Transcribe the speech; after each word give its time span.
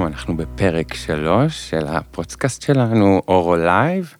שלום 0.00 0.12
אנחנו 0.12 0.36
בפרק 0.36 0.94
שלוש 0.94 1.70
של 1.70 1.86
הפודקאסט 1.86 2.62
שלנו, 2.62 3.22
אור 3.28 3.56
ולייב, 3.56 4.14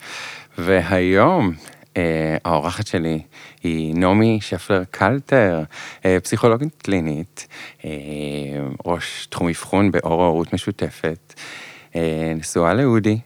והיום 0.59 1.53
אה, 1.97 2.37
האורחת 2.45 2.87
שלי 2.87 3.23
היא 3.63 3.95
נעמי 3.95 4.39
שפלר 4.41 4.85
קלטר, 4.91 5.63
אה, 6.05 6.21
פסיכולוגית 6.23 6.83
קלינית, 6.83 7.49
אה, 7.85 7.91
ראש 8.87 9.27
תחום 9.31 9.49
אבחון 9.49 9.91
באור 9.91 10.23
ההורות 10.23 10.53
משותפת, 10.53 11.35
אה, 11.97 12.33
נשואה 12.37 12.75
לאודי, 12.75 13.19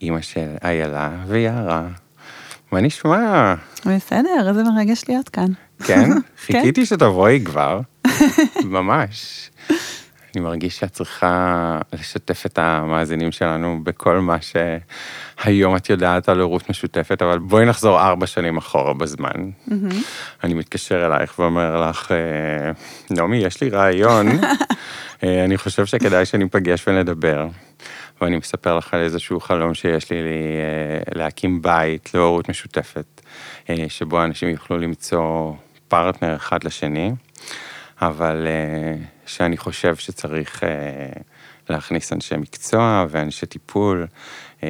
אימא 0.00 0.20
של 0.20 0.48
איילה 0.64 1.10
ויערה. 1.26 1.88
מה 2.72 2.80
נשמע? 2.80 3.54
בסדר, 3.86 4.48
איזה 4.48 4.62
מרגש 4.62 5.04
להיות 5.08 5.28
כאן. 5.28 5.48
כן? 5.84 6.10
חיכיתי 6.46 6.86
שתבואי 6.86 7.40
כבר, 7.44 7.80
ממש. 8.64 9.50
אני 10.34 10.44
מרגיש 10.44 10.78
שאת 10.78 10.92
צריכה 10.92 11.78
לשתף 11.92 12.46
את 12.46 12.58
המאזינים 12.58 13.32
שלנו 13.32 13.80
בכל 13.82 14.18
מה 14.18 14.36
שהיום 14.40 15.76
את 15.76 15.90
יודעת 15.90 16.28
על 16.28 16.40
הורות 16.40 16.70
משותפת, 16.70 17.22
אבל 17.22 17.38
בואי 17.38 17.64
נחזור 17.64 18.00
ארבע 18.00 18.26
שנים 18.26 18.56
אחורה 18.56 18.94
בזמן. 18.94 19.50
אני 20.44 20.54
מתקשר 20.54 21.06
אלייך 21.06 21.38
ואומר 21.38 21.88
לך, 21.88 22.12
אה, 22.12 22.72
נעמי, 23.10 23.36
יש 23.36 23.60
לי 23.60 23.70
רעיון, 23.70 24.26
אה, 25.24 25.44
אני 25.44 25.58
חושב 25.58 25.86
שכדאי 25.86 26.24
שניפגש 26.24 26.88
ונדבר. 26.88 27.46
ואני 28.20 28.36
מספר 28.36 28.76
לך 28.76 28.94
על 28.94 29.00
איזשהו 29.00 29.40
חלום 29.40 29.74
שיש 29.74 30.10
לי 30.10 30.16
אה, 30.18 31.12
להקים 31.14 31.62
בית 31.62 32.14
להורות 32.14 32.48
משותפת, 32.48 33.20
שבו 33.88 34.24
אנשים 34.24 34.48
יוכלו 34.48 34.78
למצוא 34.78 35.52
פרטנר 35.88 36.36
אחד 36.36 36.64
לשני. 36.64 37.12
אבל 38.02 38.46
שאני 39.32 39.56
חושב 39.56 39.96
שצריך 39.96 40.62
uh, 40.62 40.66
להכניס 41.70 42.12
אנשי 42.12 42.36
מקצוע 42.36 43.06
ואנשי 43.10 43.46
טיפול. 43.46 44.06
Uh, 44.60 44.64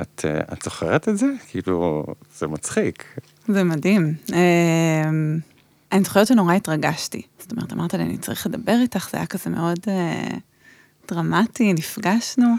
את, 0.00 0.24
uh, 0.24 0.52
את 0.52 0.62
זוכרת 0.62 1.08
את 1.08 1.18
זה? 1.18 1.26
כאילו, 1.48 2.06
זה 2.36 2.46
מצחיק. 2.48 3.04
זה 3.48 3.64
מדהים. 3.64 4.14
אני 5.92 6.04
זוכרת 6.04 6.26
שנורא 6.26 6.54
התרגשתי. 6.54 7.22
זאת 7.38 7.52
אומרת, 7.52 7.72
אמרת 7.72 7.94
לי, 7.94 8.02
אני 8.02 8.18
צריך 8.18 8.46
לדבר 8.46 8.76
איתך, 8.82 9.08
זה 9.10 9.18
היה 9.18 9.26
כזה 9.26 9.50
מאוד 9.50 9.78
דרמטי, 11.08 11.72
נפגשנו. 11.72 12.54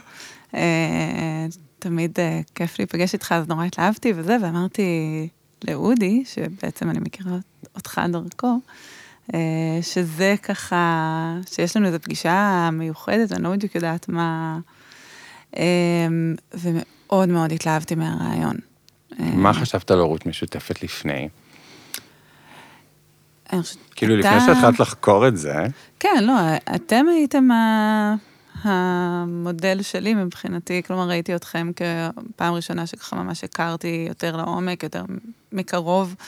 תמיד 1.80 2.20
כיף 2.56 2.80
להיפגש 2.80 3.14
איתך, 3.14 3.32
אז 3.32 3.48
נורא 3.48 3.66
התלהבתי 3.66 4.14
וזה, 4.16 4.38
ואמרתי 4.42 5.28
לאודי, 5.68 6.24
שבעצם 6.26 6.90
אני 6.90 7.00
מכירה 7.00 7.38
אותך 7.76 8.02
דרכו, 8.10 8.48
אה, 8.48 8.56
שזה 9.82 10.36
ככה, 10.44 11.36
שיש 11.52 11.78
לנו 11.78 11.88
איזו 11.88 12.00
פגישה 12.00 12.70
מיוחדת, 12.74 13.32
אני 13.32 13.44
לא 13.44 13.52
בדיוק 13.52 13.76
יודעת 13.76 14.10
מה, 14.10 14.60
אה, 15.58 15.64
ומאוד 16.54 17.30
מאוד 17.30 17.52
התלהבתי 17.52 17.96
מהרעיון. 17.96 18.56
מה 19.20 19.50
אה, 19.50 19.54
חשבת 19.54 19.92
על 19.92 20.00
הורות 20.00 20.26
משותפת 20.26 20.84
לפני? 20.84 21.30
כאילו, 23.96 24.18
לפני 24.18 24.40
שהתחלת 24.46 24.80
לחקור 24.80 25.28
את 25.28 25.38
זה... 25.38 25.54
כן, 26.00 26.24
לא, 26.24 26.34
אתם 26.76 27.06
הייתם 27.10 27.48
המודל 28.64 29.82
שלי 29.82 30.14
מבחינתי, 30.14 30.82
כלומר 30.84 31.10
ראיתי 31.10 31.36
אתכם 31.36 31.72
כפעם 31.76 32.54
ראשונה 32.54 32.88
שככה 32.88 33.16
ממש 33.16 33.44
הכרתי 33.44 34.06
יותר 34.10 34.38
לעומק, 34.38 34.84
יותר 34.84 35.04
מקרוב 35.52 36.16
אה, 36.20 36.26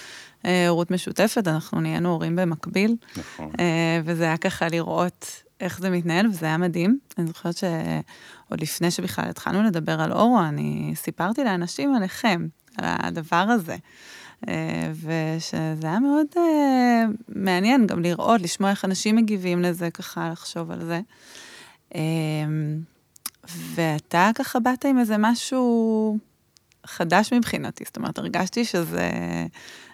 הורות 0.70 0.92
משותפת, 0.92 1.48
אנחנו 1.48 1.82
נהיינו 1.82 2.10
הורים 2.10 2.36
במקביל. 2.36 2.96
נכון. 3.18 3.52
אה, 3.60 4.02
וזה 4.06 4.24
היה 4.24 4.38
ככה 4.38 4.68
לראות 4.68 5.44
איך 5.60 5.80
זה 5.80 5.90
מתנהל, 5.90 6.28
וזה 6.28 6.46
היה 6.46 6.58
מדהים. 6.58 7.00
אני 7.18 7.28
זוכרת 7.28 7.58
שעוד 7.58 8.62
לפני 8.62 8.92
שבכלל 8.92 9.30
התחלנו 9.30 9.64
לדבר 9.64 10.02
על 10.02 10.12
אורו, 10.12 10.40
אני 10.40 10.92
סיפרתי 10.96 11.44
לאנשים 11.44 11.96
עליכם, 11.96 12.48
על 12.78 12.86
הדבר 13.00 13.36
הזה. 13.36 13.76
אה, 14.48 14.92
ושזה 14.94 15.88
היה 15.88 16.00
מאוד 16.00 16.28
מעניין 17.30 17.88
גם 17.88 18.02
לראות, 18.02 18.42
לשמוע 18.42 18.70
איך 18.70 18.86
אנשים 18.86 19.16
מגיבים 19.16 19.62
לזה, 19.62 19.92
ככה 19.92 20.30
לחשוב 20.32 20.72
על 20.72 20.86
זה. 20.86 21.02
ואתה 23.48 24.32
ככה 24.36 24.60
באת 24.60 24.86
עם 24.86 25.00
איזה 25.00 25.16
משהו 25.20 26.18
חדש 26.86 27.34
מבחינתי, 27.34 27.84
זאת 27.88 27.98
אומרת, 27.98 28.18
הרגשתי 28.18 28.66
שזה... 28.66 29.12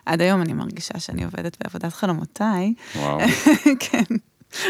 עד 0.06 0.22
היום 0.22 0.42
אני 0.42 0.54
מרגישה 0.54 1.00
שאני 1.00 1.24
עובדת 1.24 1.58
בעבודת 1.64 1.94
חלומותיי. 1.94 2.74
וואו. 2.96 3.20
כן. 3.90 4.16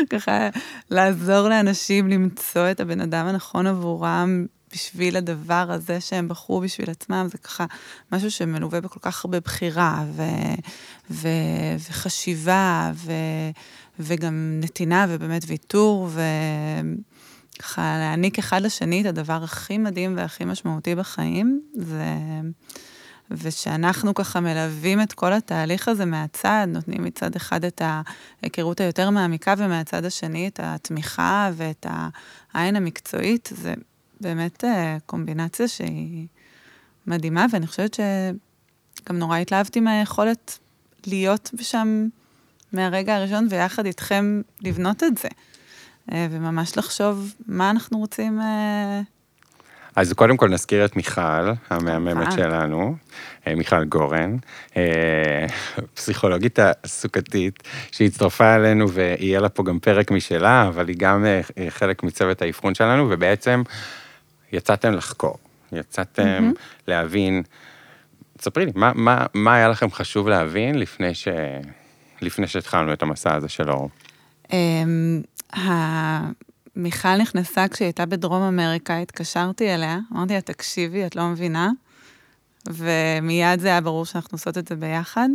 ככה 0.10 0.50
לעזור 0.90 1.50
לאנשים 1.50 2.08
למצוא 2.08 2.72
את 2.72 2.80
הבן 2.80 3.02
אדם 3.02 3.26
הנכון 3.26 3.68
עבורם 3.68 4.46
בשביל 4.74 5.18
הדבר 5.18 5.66
הזה 5.70 6.02
שהם 6.02 6.28
בחרו 6.28 6.62
בשביל 6.62 6.90
עצמם, 6.90 7.28
זה 7.32 7.38
ככה 7.38 7.66
משהו 8.12 8.32
שמלווה 8.32 8.82
בכל 8.82 9.00
כך 9.02 9.26
הרבה 9.26 9.40
בחירה 9.40 10.04
ו, 10.16 10.24
ו, 11.12 11.28
וחשיבה 11.90 12.92
ו, 12.96 13.12
וגם 14.00 14.60
נתינה 14.64 15.06
ובאמת 15.10 15.42
ויתור 15.48 16.10
וככה 17.60 17.98
להעניק 18.00 18.40
אחד 18.40 18.62
לשני 18.62 19.02
את 19.02 19.06
הדבר 19.06 19.44
הכי 19.44 19.78
מדהים 19.78 20.18
והכי 20.18 20.46
משמעותי 20.46 20.96
בחיים, 20.96 21.62
זה... 21.74 22.16
ושאנחנו 23.32 24.14
ככה 24.14 24.40
מלווים 24.40 25.02
את 25.02 25.14
כל 25.14 25.34
התהליך 25.34 25.88
הזה 25.88 26.06
מהצד, 26.06 26.68
נותנים 26.70 27.04
מצד 27.04 27.36
אחד 27.36 27.66
את 27.66 27.82
ההיכרות 28.42 28.80
היותר 28.80 29.10
מעמיקה 29.10 29.54
ומהצד 29.58 30.06
השני 30.06 30.48
את 30.48 30.60
התמיכה 30.64 31.52
ואת 31.56 31.86
העין 32.54 32.76
המקצועית, 32.76 33.50
זה 33.56 33.74
באמת 34.22 34.64
אה, 34.64 34.98
קומבינציה 35.06 35.68
שהיא 35.68 36.28
מדהימה, 37.08 37.46
ואני 37.52 37.68
חושבת 37.68 37.94
שגם 37.94 39.20
נורא 39.20 39.38
התלהבתי 39.38 39.80
מהיכולת 39.80 40.60
להיות 41.08 41.52
שם 41.62 42.08
מהרגע 42.74 43.16
הראשון 43.16 43.48
ויחד 43.50 43.86
איתכם 43.86 44.42
לבנות 44.62 45.04
את 45.04 45.18
זה, 45.18 45.30
וממש 46.14 46.78
לחשוב 46.78 47.34
מה 47.48 47.70
אנחנו 47.70 47.98
רוצים 47.98 48.42
אה, 48.42 49.02
אז 49.96 50.14
קודם 50.14 50.38
כל 50.38 50.50
נזכיר 50.50 50.86
את 50.86 50.96
מיכל, 50.96 51.52
המהממת 51.70 52.32
שלנו, 52.32 52.96
אה, 53.48 53.56
מיכל 53.56 53.84
גורן, 53.84 54.38
אה, 54.78 55.46
פסיכולוגית 55.94 56.60
תעסוקתית, 56.60 57.64
שהצטרפה 57.92 58.56
אלינו 58.56 58.92
ויהיה 58.92 59.40
לה 59.40 59.50
פה 59.50 59.64
גם 59.64 59.80
פרק 59.80 60.12
משלה, 60.12 60.68
אבל 60.68 60.88
היא 60.88 60.96
גם 61.00 61.26
אה, 61.26 61.42
חלק 61.70 62.04
מצוות 62.04 62.42
האבחון 62.42 62.76
שלנו, 62.76 63.08
ובעצם 63.10 63.64
יצאתם 64.52 64.94
לחקור, 64.94 65.38
יצאתם 65.72 66.52
mm-hmm. 66.54 66.60
להבין, 66.88 67.44
ספרי 68.42 68.66
לי, 68.66 68.72
מה, 68.76 68.92
מה, 68.96 69.26
מה 69.34 69.56
היה 69.56 69.68
לכם 69.68 69.92
חשוב 69.92 70.28
להבין 70.28 70.80
לפני, 70.80 71.14
ש... 71.14 71.28
לפני 72.22 72.48
שהתחלנו 72.48 72.94
את 72.94 73.02
המסע 73.02 73.36
הזה 73.36 73.50
של 73.50 73.72
אור? 73.72 73.90
מיכל 76.76 77.16
נכנסה 77.18 77.68
כשהיא 77.68 77.86
הייתה 77.86 78.06
בדרום 78.06 78.42
אמריקה, 78.42 78.98
התקשרתי 78.98 79.74
אליה, 79.76 80.00
אמרתי 80.14 80.34
לה, 80.34 80.42
תקשיבי, 80.42 81.06
את 81.06 81.16
לא 81.16 81.28
מבינה, 81.28 81.70
ומיד 82.68 83.60
זה 83.60 83.68
היה 83.68 83.82
ברור 83.82 84.06
שאנחנו 84.06 84.36
עושות 84.36 84.58
את 84.58 84.68
זה 84.68 84.76
ביחד, 84.76 85.30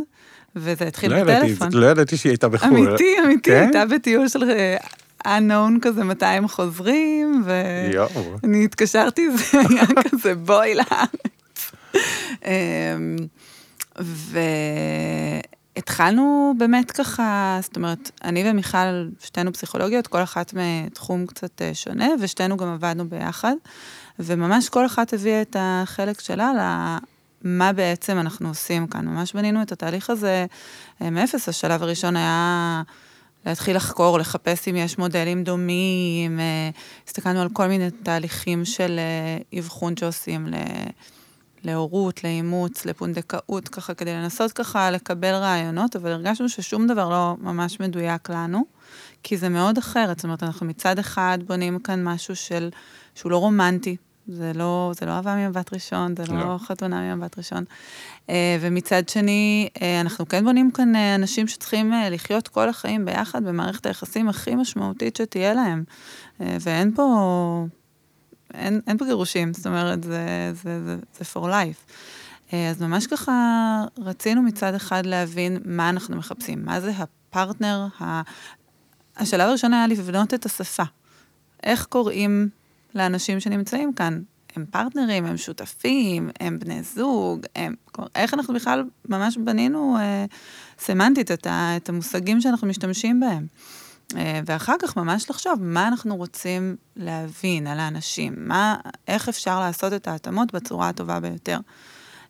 וזה 0.55 0.87
התחיל 0.87 1.13
לא 1.13 1.23
בטלפון. 1.23 1.67
ידעתי, 1.67 1.77
לא 1.77 1.85
ידעתי 1.85 2.17
שהיא 2.17 2.29
הייתה 2.29 2.49
בחו"ל. 2.49 2.69
אמיתי, 2.69 3.15
אמיתי, 3.25 3.49
כן? 3.49 3.61
הייתה 3.61 3.85
בטיול 3.85 4.27
של 4.27 4.43
אה, 4.43 4.77
unknown 5.25 5.79
כזה, 5.81 6.03
מתי 6.03 6.25
הם 6.25 6.47
חוזרים, 6.47 7.43
ואני 7.45 8.65
התקשרתי, 8.65 9.31
זה 9.31 9.59
היה 9.69 9.83
כזה, 10.11 10.35
בואי 10.35 10.75
לארץ. 10.75 11.71
אמ, 12.45 13.15
ו... 14.01 14.39
התחלנו 15.77 16.53
באמת 16.57 16.91
ככה, 16.91 17.57
זאת 17.61 17.75
אומרת, 17.75 18.11
אני 18.23 18.49
ומיכל, 18.49 19.07
שתינו 19.19 19.53
פסיכולוגיות, 19.53 20.07
כל 20.07 20.23
אחת 20.23 20.53
מתחום 20.53 21.25
קצת 21.25 21.61
אה, 21.61 21.73
שונה, 21.73 22.07
ושתינו 22.21 22.57
גם 22.57 22.67
עבדנו 22.67 23.09
ביחד, 23.09 23.53
וממש 24.19 24.69
כל 24.69 24.85
אחת 24.85 25.13
הביאה 25.13 25.41
את 25.41 25.55
החלק 25.59 26.19
שלה 26.19 26.51
למה 27.43 27.73
בעצם 27.73 28.19
אנחנו 28.19 28.49
עושים 28.49 28.87
כאן. 28.87 29.05
ממש 29.05 29.33
בנינו 29.33 29.61
את 29.61 29.71
התהליך 29.71 30.09
הזה 30.09 30.45
אה, 31.01 31.09
מאפס. 31.09 31.49
השלב 31.49 31.83
הראשון 31.83 32.15
היה 32.15 32.81
להתחיל 33.45 33.75
לחקור, 33.75 34.19
לחפש 34.19 34.67
אם 34.67 34.75
יש 34.75 34.97
מודלים 34.97 35.43
דומים, 35.43 36.39
אה, 36.39 36.69
הסתכלנו 37.07 37.41
על 37.41 37.49
כל 37.53 37.67
מיני 37.67 37.91
תהליכים 37.91 38.65
של 38.65 38.99
אבחון 39.59 39.97
שעושים 39.97 40.47
ל... 40.47 40.55
להורות, 41.65 42.23
לאימוץ, 42.23 42.85
לפונדקאות, 42.85 43.69
ככה, 43.69 43.93
כדי 43.93 44.13
לנסות 44.13 44.51
ככה 44.51 44.91
לקבל 44.91 45.33
רעיונות, 45.33 45.95
אבל 45.95 46.11
הרגשנו 46.11 46.49
ששום 46.49 46.87
דבר 46.87 47.09
לא 47.09 47.35
ממש 47.39 47.79
מדויק 47.79 48.29
לנו, 48.29 48.65
כי 49.23 49.37
זה 49.37 49.49
מאוד 49.49 49.77
אחרת. 49.77 50.17
זאת 50.17 50.23
אומרת, 50.23 50.43
אנחנו 50.43 50.65
מצד 50.65 50.99
אחד 50.99 51.39
בונים 51.47 51.79
כאן 51.79 52.03
משהו 52.03 52.35
של, 52.35 52.69
שהוא 53.15 53.31
לא 53.31 53.37
רומנטי, 53.37 53.95
זה 54.27 54.51
לא, 54.55 54.91
זה 54.99 55.05
לא 55.05 55.11
אהבה 55.11 55.35
ממבט 55.35 55.73
ראשון, 55.73 56.15
זה 56.15 56.23
לא, 56.33 56.39
לא. 56.39 56.57
חתונה 56.57 57.15
ממבט 57.15 57.37
ראשון. 57.37 57.63
אה, 58.29 58.57
ומצד 58.61 59.09
שני, 59.09 59.69
אה, 59.81 60.01
אנחנו 60.01 60.27
כן 60.27 60.45
בונים 60.45 60.71
כאן 60.71 60.95
אה, 60.95 61.15
אנשים 61.15 61.47
שצריכים 61.47 61.93
לחיות 62.11 62.47
כל 62.47 62.69
החיים 62.69 63.05
ביחד 63.05 63.43
במערכת 63.43 63.85
היחסים 63.85 64.29
הכי 64.29 64.55
משמעותית 64.55 65.15
שתהיה 65.15 65.53
להם. 65.53 65.83
ואין 66.39 66.95
פה, 66.95 67.65
אין, 68.53 68.81
אין 68.87 68.97
פה 68.97 69.05
גירושים, 69.05 69.53
זאת 69.53 69.67
אומרת, 69.67 70.03
זה, 70.03 70.51
זה, 70.53 70.85
זה, 70.85 70.95
זה 71.19 71.25
for 71.33 71.45
life. 71.45 71.91
אה, 72.53 72.69
אז 72.69 72.81
ממש 72.81 73.07
ככה 73.07 73.33
רצינו 73.97 74.41
מצד 74.41 74.73
אחד 74.73 75.05
להבין 75.05 75.57
מה 75.65 75.89
אנחנו 75.89 76.15
מחפשים, 76.15 76.65
מה 76.65 76.81
זה 76.81 76.91
הפרטנר, 76.97 77.87
ה... 78.01 78.21
השלב 79.17 79.49
הראשון 79.49 79.73
היה 79.73 79.87
לבנות 79.87 80.33
את 80.33 80.45
השפה. 80.45 80.83
איך 81.63 81.85
קוראים 81.85 82.49
לאנשים 82.95 83.39
שנמצאים 83.39 83.93
כאן? 83.93 84.21
הם 84.55 84.65
פרטנרים, 84.71 85.25
הם 85.25 85.37
שותפים, 85.37 86.29
הם 86.39 86.59
בני 86.59 86.83
זוג, 86.83 87.45
הם... 87.55 87.75
איך 88.15 88.33
אנחנו 88.33 88.53
בכלל 88.53 88.83
ממש 89.09 89.37
בנינו 89.37 89.97
אה, 89.97 90.25
סמנטית 90.79 91.31
את, 91.31 91.47
ה, 91.47 91.77
את 91.77 91.89
המושגים 91.89 92.41
שאנחנו 92.41 92.67
משתמשים 92.67 93.19
בהם. 93.19 93.47
אה, 94.17 94.39
ואחר 94.45 94.75
כך 94.79 94.97
ממש 94.97 95.29
לחשוב 95.29 95.53
מה 95.61 95.87
אנחנו 95.87 96.15
רוצים 96.15 96.75
להבין 96.95 97.67
על 97.67 97.79
האנשים, 97.79 98.33
מה, 98.37 98.75
איך 99.07 99.29
אפשר 99.29 99.59
לעשות 99.59 99.93
את 99.93 100.07
ההתאמות 100.07 100.53
בצורה 100.53 100.89
הטובה 100.89 101.19
ביותר. 101.19 101.57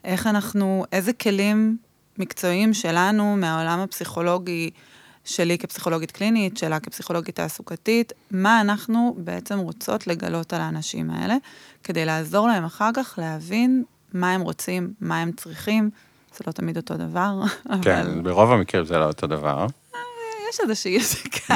איך 0.04 0.28
אנחנו, 0.28 0.86
איזה 0.92 1.14
כלים 1.14 1.78
מקצועיים 2.18 2.74
שלנו 2.74 3.36
מהעולם 3.38 3.80
הפסיכולוגי, 3.80 4.70
שלי 5.26 5.58
כפסיכולוגית 5.58 6.12
קלינית, 6.12 6.58
שלה 6.58 6.80
כפסיכולוגית 6.80 7.36
תעסוקתית, 7.36 8.14
מה 8.32 8.62
אנחנו 8.62 9.16
בעצם 9.18 9.60
רוצות 9.60 10.08
לגלות 10.08 10.54
על 10.54 10.62
האנשים 10.62 11.10
האלה, 11.10 11.36
כדי 11.84 12.06
לעזור 12.06 12.48
להם 12.48 12.66
אחר 12.66 12.90
כך 12.96 13.20
להבין 13.22 13.84
מה 14.14 14.32
הם 14.32 14.42
רוצים, 14.42 14.94
מה 15.02 15.22
הם 15.22 15.32
צריכים. 15.32 15.90
זה 16.38 16.44
לא 16.48 16.52
תמיד 16.52 16.78
אותו 16.78 16.98
דבר, 16.98 17.42
אבל... 17.70 17.84
כן, 17.84 18.24
ברוב 18.24 18.52
המקרים 18.52 18.86
זה 18.86 18.98
לא 18.98 19.06
אותו 19.06 19.28
דבר. 19.28 19.68
יש 20.50 20.60
איזושהי 20.60 20.92
יסיקה. 20.92 21.56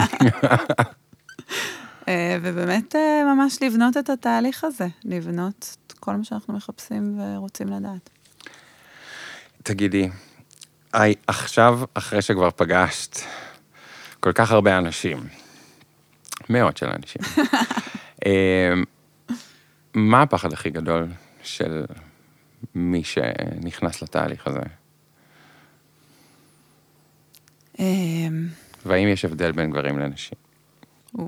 אה, 2.08 2.38
ובאמת 2.42 2.96
אה, 2.96 3.34
ממש 3.36 3.58
לבנות 3.62 3.98
את 3.98 4.10
התהליך 4.10 4.64
הזה, 4.64 4.88
לבנות 5.04 5.78
את 5.88 5.92
כל 5.92 6.16
מה 6.16 6.24
שאנחנו 6.24 6.54
מחפשים 6.54 7.20
ורוצים 7.20 7.68
לדעת. 7.68 8.10
תגידי, 9.64 10.10
היי, 10.94 11.16
עכשיו, 11.28 11.80
אחרי 11.94 12.22
שכבר 12.22 12.50
פגשת 12.52 13.20
כל 14.20 14.32
כך 14.34 14.52
הרבה 14.52 14.78
אנשים, 14.78 15.18
מאות 16.50 16.78
של 16.78 16.86
אנשים, 16.86 17.22
אה, 18.26 18.74
מה 19.94 20.22
הפחד 20.22 20.54
הכי 20.54 20.70
גדול 20.70 21.08
של 21.44 21.86
מי 22.76 23.04
שנכנס 23.04 24.02
לתהליך 24.02 24.48
הזה? 24.48 24.62
והאם 28.86 29.08
יש 29.08 29.26
הבדל 29.26 29.52
בין 29.52 29.72
גברים 29.72 30.00
לנשים? 30.00 30.38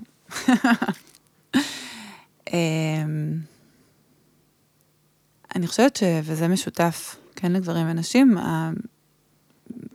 אמ, 2.53 3.38
אני 5.56 5.68
חושבת 5.68 5.95
ש... 5.95 6.03
וזה 6.24 6.48
משותף, 6.48 7.15
כן, 7.36 7.51
לגברים 7.51 7.88
ונשים, 7.89 8.38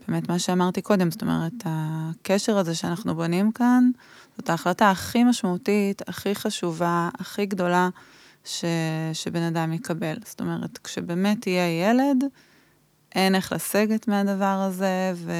באמת 0.07 0.29
מה 0.29 0.39
שאמרתי 0.39 0.81
קודם, 0.81 1.11
זאת 1.11 1.21
אומרת, 1.21 1.53
הקשר 1.65 2.57
הזה 2.57 2.75
שאנחנו 2.75 3.15
בונים 3.15 3.51
כאן, 3.51 3.89
זאת 4.37 4.49
ההחלטה 4.49 4.91
הכי 4.91 5.23
משמעותית, 5.23 6.01
הכי 6.09 6.35
חשובה, 6.35 7.09
הכי 7.19 7.45
גדולה 7.45 7.89
ש... 8.45 8.65
שבן 9.13 9.41
אדם 9.41 9.73
יקבל. 9.73 10.15
זאת 10.25 10.41
אומרת, 10.41 10.77
כשבאמת 10.77 11.47
יהיה 11.47 11.89
ילד, 11.89 12.23
אין 13.15 13.35
איך 13.35 13.53
לסגת 13.53 14.07
מהדבר 14.07 14.45
הזה, 14.67 15.11
ו... 15.15 15.31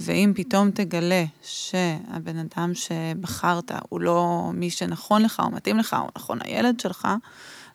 ואם 0.00 0.32
פתאום 0.36 0.70
תגלה 0.70 1.24
שהבן 1.42 2.36
אדם 2.36 2.72
שבחרת 2.74 3.72
הוא 3.88 4.00
לא 4.00 4.50
מי 4.54 4.70
שנכון 4.70 5.22
לך 5.22 5.40
או 5.44 5.50
מתאים 5.50 5.78
לך, 5.78 5.96
או 6.00 6.08
נכון 6.16 6.38
הילד 6.44 6.80
שלך, 6.80 7.08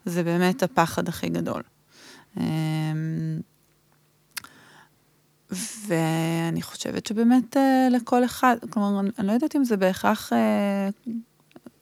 זה 0.06 0.24
באמת 0.24 0.64
הפחד 0.64 1.10
הכי 1.10 1.30
גדול. 1.30 1.62
אמ, 2.38 3.40
ואני 5.88 6.62
חושבת 6.62 7.06
שבאמת 7.06 7.58
אה, 7.58 7.88
לכל 7.92 8.26
אחד, 8.26 8.58
כלומר, 8.69 9.00
אני- 9.00 9.28
לא 9.28 9.31
יודעת 9.31 9.56
אם 9.56 9.64
זה 9.64 9.78
בהכרח, 9.78 10.34
אה, 10.34 10.90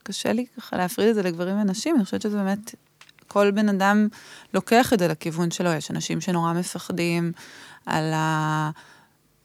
קשה 0.03 0.33
לי 0.33 0.45
ככה 0.57 0.77
להפריד 0.77 1.07
את 1.07 1.15
זה 1.15 1.23
לגברים 1.23 1.59
ונשים, 1.61 1.95
אני 1.95 2.05
חושבת 2.05 2.21
שזה 2.21 2.37
באמת, 2.37 2.75
כל 3.27 3.51
בן 3.51 3.69
אדם 3.69 4.07
לוקח 4.53 4.93
את 4.93 4.99
זה 4.99 5.07
לכיוון 5.07 5.51
שלו, 5.51 5.69
יש 5.69 5.91
אנשים 5.91 6.21
שנורא 6.21 6.53
מפחדים 6.53 7.31
על 7.85 8.13
ה... 8.13 8.69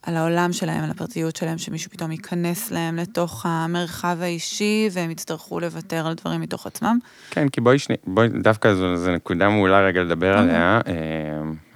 על 0.07 0.17
העולם 0.17 0.53
שלהם, 0.53 0.83
על 0.83 0.91
הפרטיות 0.91 1.35
שלהם, 1.35 1.57
שמישהו 1.57 1.91
פתאום 1.91 2.11
ייכנס 2.11 2.71
להם 2.71 2.95
לתוך 2.95 3.45
המרחב 3.45 4.17
האישי, 4.21 4.89
והם 4.91 5.11
יצטרכו 5.11 5.59
לוותר 5.59 6.07
על 6.07 6.13
דברים 6.13 6.41
מתוך 6.41 6.67
עצמם. 6.67 6.99
כן, 7.31 7.49
כי 7.49 7.61
בואי 7.61 7.79
שני, 7.79 7.95
בואי, 8.07 8.27
דווקא 8.27 8.73
זו, 8.73 8.95
זו 8.95 9.11
נקודה 9.11 9.49
מעולה 9.49 9.79
רגע 9.79 10.03
לדבר 10.03 10.31
אוקיי. 10.31 10.49
עליה. 10.49 10.81
אה, 10.87 10.93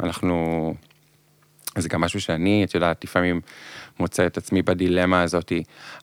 אנחנו, 0.04 0.74
זה 1.78 1.90
גם 1.90 2.02
משהו 2.02 2.22
שאני, 2.22 2.64
את 2.64 2.76
יודעת, 2.76 3.04
לפעמים 3.04 3.42
מוצא 4.00 4.26
את 4.26 4.38
עצמי 4.38 4.62
בדילמה 4.62 5.22
הזאת, 5.22 5.52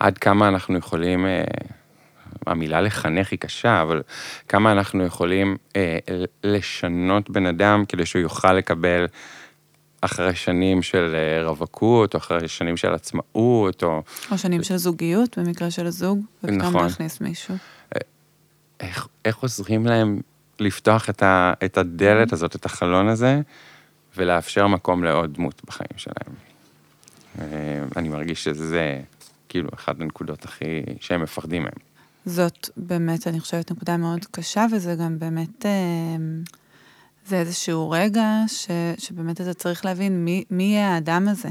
עד 0.01 0.19
כמה 0.19 0.49
אנחנו 0.49 0.79
יכולים, 0.79 1.27
אה, 1.27 1.45
המילה 2.47 2.81
לחנך 2.81 3.31
היא 3.31 3.39
קשה, 3.39 3.83
אבל 3.83 4.03
כמה 4.49 4.73
אנחנו 4.73 5.05
יכולים 5.05 5.57
אה, 5.77 5.99
לשנות 6.45 7.31
בן 7.31 7.47
אדם 7.47 7.85
כדי 7.89 8.07
שהוא 8.07 8.23
יוכל 8.23 8.53
לקבל 8.53 9.07
אחרי 10.01 10.35
שנים 10.35 10.83
של 10.83 11.15
אה, 11.15 11.49
רווקות, 11.49 12.15
או 12.15 12.19
אחרי 12.19 12.49
שנים 12.49 12.77
של 12.77 12.95
עצמאות, 12.95 13.83
או 13.83 14.03
או 14.31 14.39
שנים 14.39 14.63
של 14.63 14.77
זוגיות, 14.77 15.39
במקרה 15.39 15.71
של 15.71 15.87
הזוג, 15.87 16.21
ופתאום 16.39 16.59
נכון. 16.59 16.85
להכניס 16.85 17.21
מישהו. 17.21 17.55
איך, 18.81 19.09
איך 19.25 19.37
עוזרים 19.37 19.87
להם 19.87 20.21
לפתוח 20.61 21.11
את, 21.11 21.23
ה, 21.23 21.53
את 21.65 21.79
הדלת 21.79 22.33
הזאת, 22.33 22.57
את 22.57 22.65
החלון 22.65 23.09
הזה, 23.09 23.41
ולאפשר 24.17 24.67
מקום 24.67 25.05
לעוד 25.05 25.35
דמות 25.35 25.63
בחיים 25.67 25.97
שלהם. 25.97 26.35
אה, 27.39 27.45
אני 27.97 28.09
מרגיש 28.09 28.45
שזה 28.45 29.01
כאילו 29.49 29.69
אחת 29.75 30.01
הנקודות 30.01 30.45
הכי 30.45 30.83
שהם 31.01 31.23
מפחדים 31.23 31.63
מהם. 31.63 31.73
זאת 32.27 32.71
באמת, 32.77 33.27
אני 33.27 33.41
חושבת, 33.41 33.71
נקודה 33.73 33.97
מאוד 33.97 34.25
קשה, 34.31 34.67
וזה 34.73 34.95
גם 34.95 35.19
באמת, 35.19 35.67
אה, 35.67 35.71
זה 37.29 37.37
איזשהו 37.37 37.91
רגע 37.91 38.43
ש, 38.47 38.69
שבאמת 38.99 39.41
אתה 39.41 39.55
צריך 39.55 39.85
להבין 39.85 40.25
מי, 40.25 40.45
מי 40.51 40.63
יהיה 40.63 40.95
האדם 40.95 41.29
הזה. 41.29 41.49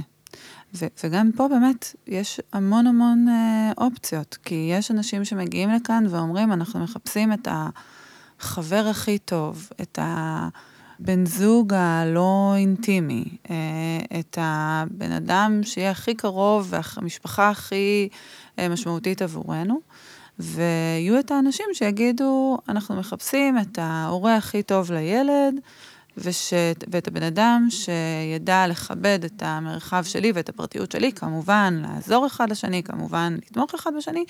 ו, 0.73 0.85
וגם 1.03 1.31
פה 1.35 1.47
באמת 1.47 1.95
יש 2.07 2.41
המון 2.53 2.87
המון 2.87 3.25
אה, 3.29 3.71
אופציות, 3.77 4.37
כי 4.43 4.69
יש 4.71 4.91
אנשים 4.91 5.25
שמגיעים 5.25 5.69
לכאן 5.69 6.05
ואומרים, 6.09 6.53
אנחנו 6.53 6.79
מחפשים 6.79 7.33
את 7.33 7.47
החבר 7.51 8.87
הכי 8.89 9.17
טוב, 9.17 9.69
את 9.81 9.99
הבן 10.01 11.25
זוג 11.25 11.73
הלא 11.73 12.53
אינטימי, 12.57 13.25
אה, 13.49 14.19
את 14.19 14.37
הבן 14.41 15.11
אדם 15.11 15.59
שיהיה 15.63 15.91
הכי 15.91 16.15
קרוב 16.15 16.67
והמשפחה 16.69 17.49
הכי 17.49 18.09
אה, 18.59 18.69
משמעותית 18.69 19.21
עבורנו. 19.21 19.79
ויהיו 20.39 21.19
את 21.19 21.31
האנשים 21.31 21.65
שיגידו, 21.73 22.57
אנחנו 22.69 22.95
מחפשים 22.95 23.59
את 23.59 23.79
ההורה 23.81 24.35
הכי 24.35 24.63
טוב 24.63 24.91
לילד, 24.91 25.55
וש... 26.17 26.53
ואת 26.91 27.07
הבן 27.07 27.23
אדם 27.23 27.67
שידע 27.69 28.67
לכבד 28.67 29.19
את 29.25 29.43
המרחב 29.45 30.03
שלי 30.03 30.31
ואת 30.35 30.49
הפרטיות 30.49 30.91
שלי, 30.91 31.11
כמובן 31.11 31.81
לעזור 31.81 32.27
אחד 32.27 32.49
לשני, 32.49 32.83
כמובן 32.83 33.37
לתמוך 33.47 33.73
אחד 33.73 33.91
בשני, 33.97 34.25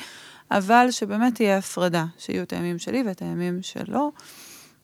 אבל 0.51 0.87
שבאמת 0.91 1.35
תהיה 1.35 1.57
הפרדה, 1.57 2.05
שיהיו 2.17 2.43
את 2.43 2.53
הימים 2.53 2.79
שלי 2.79 3.03
ואת 3.05 3.21
הימים 3.21 3.59
שלו. 3.61 4.11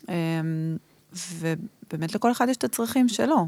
אמ, 0.09 0.77
ובאמת 1.13 2.15
לכל 2.15 2.31
אחד 2.31 2.49
יש 2.49 2.57
את 2.57 2.63
הצרכים 2.63 3.09
שלו. 3.09 3.47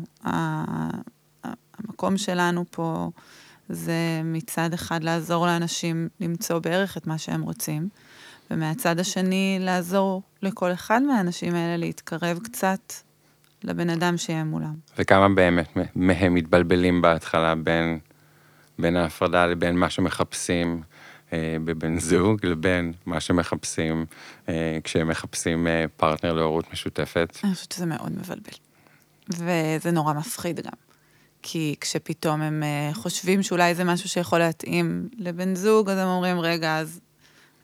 המקום 1.44 2.18
שלנו 2.18 2.66
פה 2.72 3.10
זה 3.70 4.22
מצד 4.24 4.74
אחד 4.74 5.04
לעזור 5.04 5.46
לאנשים 5.46 6.10
למצוא 6.20 6.60
בערך 6.60 6.98
את 6.98 7.08
מה 7.08 7.18
שהם 7.18 7.42
רוצים, 7.42 7.90
ומהצד 8.52 9.00
השני 9.00 9.58
לעזור 9.62 10.22
לכל 10.42 10.74
אחד 10.74 11.02
מהאנשים 11.02 11.56
האלה 11.56 11.78
להתקרב 11.78 12.40
קצת 12.44 12.94
לבן 13.64 13.90
אדם 13.90 14.18
שיהיה 14.18 14.44
מולם. 14.44 14.74
וכמה 14.98 15.30
באמת 15.30 15.78
מהם 15.96 16.34
מתבלבלים 16.34 17.02
בהתחלה 17.02 17.56
בין, 17.56 18.00
בין 18.80 18.96
ההפרדה 18.96 19.46
לבין 19.46 19.76
מה 19.76 19.90
שמחפשים 19.90 20.82
אה, 21.34 21.58
בבן 21.66 22.00
זוג, 22.00 22.46
לבין 22.46 22.94
מה 23.06 23.20
שמחפשים 23.20 24.06
אה, 24.50 24.78
כשהם 24.84 25.08
מחפשים 25.08 25.68
אה, 25.68 25.86
פרטנר 25.98 26.34
להורות 26.34 26.74
משותפת. 26.74 27.38
אני 27.44 27.54
חושבת 27.54 27.72
שזה 27.72 27.86
מאוד 27.86 28.12
מבלבל. 28.12 28.54
וזה 29.30 29.92
נורא 29.92 30.14
מפחיד 30.14 30.60
גם. 30.60 30.85
כי 31.48 31.76
כשפתאום 31.82 32.42
הם 32.42 32.64
uh, 32.64 32.96
חושבים 32.96 33.44
שאולי 33.44 33.76
זה 33.76 33.84
משהו 33.84 34.10
שיכול 34.10 34.40
להתאים 34.40 35.10
לבן 35.18 35.56
זוג, 35.56 35.90
אז 35.90 35.98
הם 35.98 36.08
אומרים, 36.08 36.40
רגע, 36.40 36.78
אז, 36.78 37.00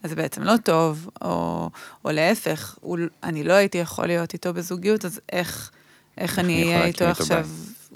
אז 0.03 0.09
זה 0.09 0.15
בעצם 0.15 0.43
לא 0.43 0.57
טוב, 0.57 1.09
או, 1.21 1.69
או 2.05 2.11
להפך, 2.11 2.77
הוא, 2.81 2.97
אני 3.23 3.43
לא 3.43 3.53
הייתי 3.53 3.77
יכול 3.77 4.05
להיות 4.07 4.33
איתו 4.33 4.53
בזוגיות, 4.53 5.05
אז 5.05 5.21
איך, 5.31 5.71
איך 6.17 6.39
אני 6.39 6.63
אהיה 6.63 6.85
איתו 6.85 7.05
עכשיו, 7.05 7.47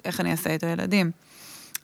איך 0.06 0.22
אני 0.22 0.32
אעשה 0.32 0.50
איתו 0.50 0.68
ילדים. 0.68 1.12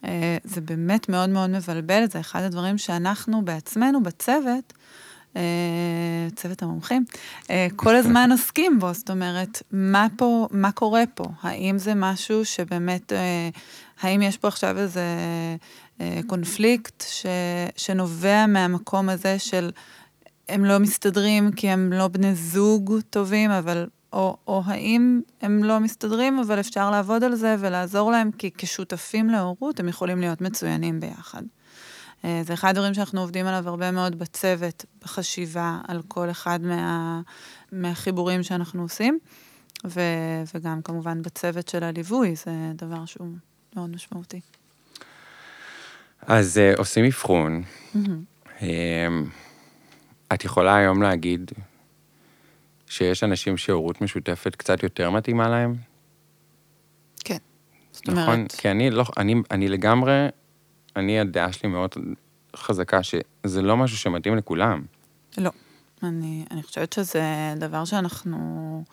אה, 0.05 0.37
זה 0.43 0.61
באמת 0.61 1.09
מאוד 1.09 1.29
מאוד 1.29 1.49
מבלבל, 1.49 2.05
זה 2.09 2.19
אחד 2.19 2.43
הדברים 2.43 2.77
שאנחנו 2.77 3.45
בעצמנו, 3.45 4.03
בצוות, 4.03 4.73
אה, 5.35 6.27
צוות 6.35 6.63
המומחים, 6.63 7.05
אה, 7.49 7.67
כל 7.75 7.95
הזמן 7.95 8.29
עוסקים 8.37 8.79
בו, 8.79 8.93
זאת 8.93 9.09
אומרת, 9.09 9.61
מה 9.71 10.07
פה, 10.17 10.47
מה 10.51 10.71
קורה 10.71 11.03
פה? 11.13 11.25
האם 11.41 11.77
זה 11.77 11.93
משהו 11.95 12.45
שבאמת, 12.45 13.13
האם 14.01 14.21
יש 14.21 14.37
פה 14.37 14.47
עכשיו 14.47 14.77
איזה 14.77 15.05
קונפליקט 16.27 17.03
ש, 17.07 17.25
שנובע 17.75 18.45
מהמקום 18.45 19.09
הזה 19.09 19.39
של 19.39 19.71
הם 20.49 20.65
לא 20.65 20.79
מסתדרים 20.79 21.51
כי 21.51 21.69
הם 21.69 21.93
לא 21.93 22.07
בני 22.07 22.35
זוג 22.35 22.99
טובים, 23.09 23.51
אבל 23.51 23.87
או, 24.13 24.37
או 24.47 24.61
האם 24.65 25.21
הם 25.41 25.63
לא 25.63 25.79
מסתדרים, 25.79 26.39
אבל 26.39 26.59
אפשר 26.59 26.91
לעבוד 26.91 27.23
על 27.23 27.35
זה 27.35 27.55
ולעזור 27.59 28.11
להם, 28.11 28.31
כי 28.31 28.51
כשותפים 28.57 29.29
להורות 29.29 29.79
הם 29.79 29.87
יכולים 29.87 30.19
להיות 30.19 30.41
מצוינים 30.41 30.99
ביחד. 30.99 31.41
אה, 32.25 32.41
זה 32.45 32.53
אחד 32.53 32.69
הדברים 32.69 32.93
שאנחנו 32.93 33.21
עובדים 33.21 33.45
עליו 33.47 33.69
הרבה 33.69 33.91
מאוד 33.91 34.19
בצוות, 34.19 34.85
בחשיבה 35.01 35.79
על 35.87 36.01
כל 36.07 36.29
אחד 36.29 36.59
מה, 36.61 37.21
מהחיבורים 37.71 38.43
שאנחנו 38.43 38.81
עושים, 38.81 39.19
ו, 39.85 40.01
וגם 40.55 40.81
כמובן 40.81 41.21
בצוות 41.21 41.67
של 41.67 41.83
הליווי, 41.83 42.35
זה 42.35 42.51
דבר 42.75 43.05
שהוא 43.05 43.27
מאוד 43.75 43.89
משמעותי. 43.89 44.39
אז 46.21 46.57
uh, 46.57 46.79
עושים 46.79 47.05
אבחון. 47.05 47.63
Mm-hmm. 47.63 47.99
Um, 48.59 48.63
את 50.33 50.45
יכולה 50.45 50.75
היום 50.75 51.01
להגיד 51.01 51.51
שיש 52.87 53.23
אנשים 53.23 53.57
שהורות 53.57 54.01
משותפת 54.01 54.55
קצת 54.55 54.83
יותר 54.83 55.09
מתאימה 55.09 55.49
להם? 55.49 55.75
כן. 57.23 57.37
זאת 57.91 58.07
אומרת... 58.07 58.23
נכון, 58.23 58.47
כי 58.47 58.71
אני 58.71 58.89
לא, 58.89 59.03
אני, 59.17 59.35
אני 59.51 59.67
לגמרי, 59.67 60.27
אני, 60.95 61.19
הדעה 61.19 61.53
שלי 61.53 61.69
מאוד 61.69 61.91
חזקה, 62.55 63.03
שזה 63.03 63.61
לא 63.61 63.77
משהו 63.77 63.97
שמתאים 63.97 64.35
לכולם. 64.35 64.81
לא. 65.37 65.51
אני, 66.03 66.45
אני 66.51 66.63
חושבת 66.63 66.93
שזה 66.93 67.53
דבר 67.57 67.85
שאנחנו 67.85 68.83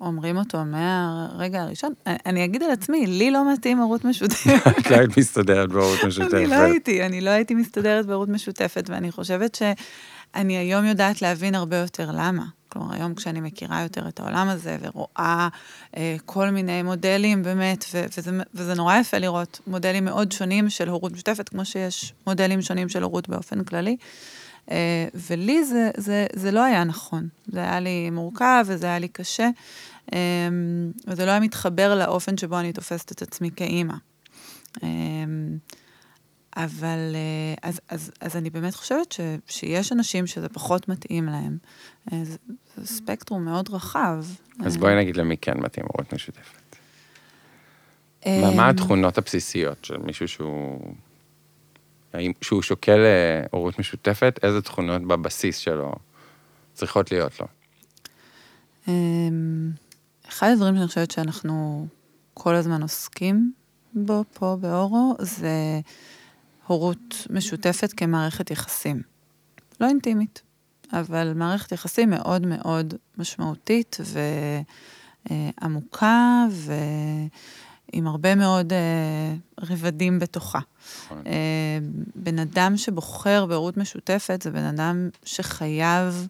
אומרים 0.00 0.36
אותו 0.36 0.64
מהרגע 0.64 1.62
הראשון. 1.62 1.92
אני, 2.06 2.16
אני 2.26 2.44
אגיד 2.44 2.62
על 2.62 2.70
עצמי, 2.70 3.06
לי 3.06 3.30
לא 3.30 3.52
מתאים 3.52 3.78
הורות 3.78 4.04
משותפת. 4.04 4.66
את 4.78 4.90
לא 4.90 4.96
היית 4.96 5.18
מסתדרת 5.18 5.68
בהורות 5.68 6.04
משותפת. 6.04 6.34
אני 6.34 6.46
לא 6.46 6.54
הייתי, 6.54 7.06
אני 7.06 7.20
לא 7.20 7.30
הייתי 7.30 7.54
מסתדרת 7.54 8.06
בהורות 8.06 8.28
משותפת, 8.28 8.90
ואני 8.90 9.12
חושבת 9.12 9.54
שאני 9.54 10.56
היום 10.56 10.84
יודעת 10.84 11.22
להבין 11.22 11.54
הרבה 11.54 11.76
יותר 11.76 12.10
למה. 12.12 12.44
כלומר, 12.68 12.94
היום 12.94 13.14
כשאני 13.14 13.40
מכירה 13.40 13.82
יותר 13.82 14.08
את 14.08 14.20
העולם 14.20 14.48
הזה 14.48 14.76
ורואה 14.80 15.48
אה, 15.96 16.16
כל 16.24 16.50
מיני 16.50 16.82
מודלים 16.82 17.42
באמת, 17.42 17.84
ו- 17.94 18.04
וזה, 18.18 18.30
וזה 18.54 18.74
נורא 18.74 18.96
יפה 18.96 19.18
לראות 19.18 19.60
מודלים 19.66 20.04
מאוד 20.04 20.32
שונים 20.32 20.70
של 20.70 20.88
הורות 20.88 21.12
משותפת, 21.12 21.48
כמו 21.48 21.64
שיש 21.64 22.14
מודלים 22.26 22.62
שונים 22.62 22.88
של 22.88 23.02
הורות 23.02 23.28
באופן 23.28 23.64
כללי. 23.64 23.90
אה, 23.90 24.35
ולי 25.14 25.64
זה, 25.64 25.90
זה, 25.96 26.26
זה 26.32 26.50
לא 26.50 26.64
היה 26.64 26.84
נכון. 26.84 27.28
זה 27.46 27.60
היה 27.60 27.80
לי 27.80 28.10
מורכב 28.10 28.64
וזה 28.66 28.86
היה 28.86 28.98
לי 28.98 29.08
קשה, 29.08 29.48
אה, 30.12 30.18
וזה 31.06 31.26
לא 31.26 31.30
היה 31.30 31.40
מתחבר 31.40 31.94
לאופן 31.94 32.36
שבו 32.36 32.60
אני 32.60 32.72
תופסת 32.72 33.12
את 33.12 33.22
עצמי 33.22 33.50
כאימא. 33.56 33.94
אה, 34.82 34.88
אבל 36.56 37.14
אה, 37.14 37.68
אז, 37.68 37.80
אז, 37.88 38.12
אז 38.20 38.36
אני 38.36 38.50
באמת 38.50 38.74
חושבת 38.74 39.12
ש, 39.12 39.20
שיש 39.46 39.92
אנשים 39.92 40.26
שזה 40.26 40.48
פחות 40.48 40.88
מתאים 40.88 41.26
להם. 41.26 41.58
אה, 42.12 42.24
זה, 42.24 42.36
זה 42.76 42.86
ספקטרום 42.86 43.44
מאוד 43.44 43.68
רחב. 43.70 44.24
אז 44.64 44.76
בואי 44.76 44.96
נגיד 44.96 45.16
למי 45.16 45.36
כן 45.36 45.60
מתאים 45.60 45.86
הורות 45.88 46.12
משותפת. 46.12 46.76
מה, 48.26 48.50
מה 48.56 48.68
התכונות 48.68 49.18
הבסיסיות 49.18 49.84
של 49.84 49.96
מישהו 49.96 50.28
שהוא... 50.28 50.94
האם, 52.16 52.32
שהוא 52.40 52.62
שוקל 52.62 52.98
אה, 52.98 53.46
הורות 53.50 53.78
משותפת, 53.78 54.38
איזה 54.42 54.62
תכונות 54.62 55.02
בבסיס 55.02 55.58
שלו 55.58 55.92
צריכות 56.74 57.12
להיות 57.12 57.40
לו? 57.40 57.46
אחד 60.28 60.48
הדברים 60.52 60.76
שאני 60.76 60.86
חושבת 60.86 61.10
שאנחנו 61.10 61.86
כל 62.34 62.54
הזמן 62.54 62.82
עוסקים 62.82 63.52
בו 63.94 64.24
פה 64.34 64.56
באורו, 64.60 65.14
זה 65.18 65.80
הורות 66.66 67.26
משותפת 67.30 67.92
כמערכת 67.92 68.50
יחסים. 68.50 69.02
לא 69.80 69.88
אינטימית, 69.88 70.42
אבל 70.92 71.32
מערכת 71.34 71.72
יחסים 71.72 72.10
מאוד 72.10 72.46
מאוד 72.46 72.94
משמעותית 73.18 73.96
ועמוקה 75.30 76.44
ועם 77.92 78.06
הרבה 78.06 78.34
מאוד 78.34 78.72
אה, 78.72 79.34
רבדים 79.60 80.18
בתוכה. 80.18 80.58
נכון. 81.04 81.22
אה, 81.26 81.78
בן 82.14 82.38
אדם 82.38 82.76
שבוחר 82.76 83.46
בהורות 83.46 83.76
משותפת 83.76 84.42
זה 84.42 84.50
בן 84.50 84.64
אדם 84.64 85.08
שחייב 85.24 86.28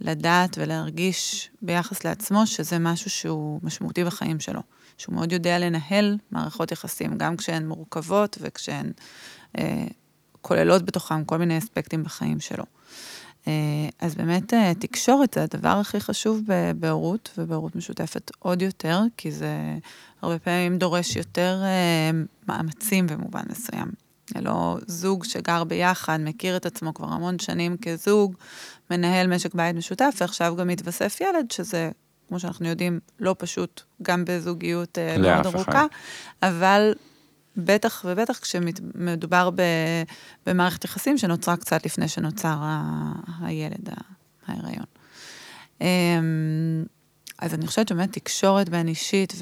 לדעת 0.00 0.58
ולהרגיש 0.60 1.50
ביחס 1.62 2.04
לעצמו 2.04 2.46
שזה 2.46 2.78
משהו 2.78 3.10
שהוא 3.10 3.60
משמעותי 3.62 4.04
בחיים 4.04 4.40
שלו. 4.40 4.60
שהוא 4.98 5.14
מאוד 5.14 5.32
יודע 5.32 5.58
לנהל 5.58 6.16
מערכות 6.30 6.72
יחסים, 6.72 7.18
גם 7.18 7.36
כשהן 7.36 7.68
מורכבות 7.68 8.38
וכשהן 8.40 8.92
אה, 9.58 9.86
כוללות 10.40 10.84
בתוכם 10.84 11.24
כל 11.24 11.38
מיני 11.38 11.58
אספקטים 11.58 12.04
בחיים 12.04 12.40
שלו. 12.40 12.64
אה, 13.48 13.52
אז 14.00 14.14
באמת 14.14 14.54
אה, 14.54 14.72
תקשורת 14.78 15.34
זה 15.34 15.42
הדבר 15.42 15.68
הכי 15.68 16.00
חשוב 16.00 16.40
בהורות 16.76 17.30
ובהורות 17.38 17.76
משותפת 17.76 18.30
עוד 18.38 18.62
יותר, 18.62 19.00
כי 19.16 19.32
זה 19.32 19.54
הרבה 20.22 20.38
פעמים 20.38 20.78
דורש 20.78 21.16
יותר 21.16 21.62
מאמצים 22.48 23.06
במובן 23.06 23.42
מסוים. 23.50 23.86
זה 24.34 24.40
לא 24.40 24.76
זוג 24.86 25.24
שגר 25.24 25.64
ביחד, 25.64 26.18
מכיר 26.20 26.56
את 26.56 26.66
עצמו 26.66 26.94
כבר 26.94 27.06
המון 27.06 27.38
שנים 27.38 27.76
כזוג, 27.76 28.34
מנהל 28.90 29.26
משק 29.34 29.54
בית 29.54 29.76
משותף, 29.76 30.14
ועכשיו 30.20 30.56
גם 30.56 30.68
מתווסף 30.68 31.20
ילד, 31.20 31.50
שזה, 31.50 31.90
כמו 32.28 32.40
שאנחנו 32.40 32.68
יודעים, 32.68 33.00
לא 33.20 33.34
פשוט, 33.38 33.82
גם 34.02 34.24
בזוגיות 34.24 34.98
מאוד 35.18 35.46
ארוכה, 35.46 35.86
אבל 36.42 36.92
בטח 37.56 38.04
ובטח 38.08 38.38
כשמדובר 38.38 39.50
במערכת 40.46 40.84
יחסים 40.84 41.18
שנוצרה 41.18 41.56
קצת 41.56 41.86
לפני 41.86 42.08
שנוצר 42.08 42.56
הילד, 43.40 43.88
ההיריון. 44.46 44.84
אמ, 45.80 46.84
אז 47.38 47.54
אני 47.54 47.66
חושבת 47.66 47.88
שבאמת 47.88 48.12
תקשורת 48.12 48.68
בין 48.68 48.88
אישית 48.88 49.32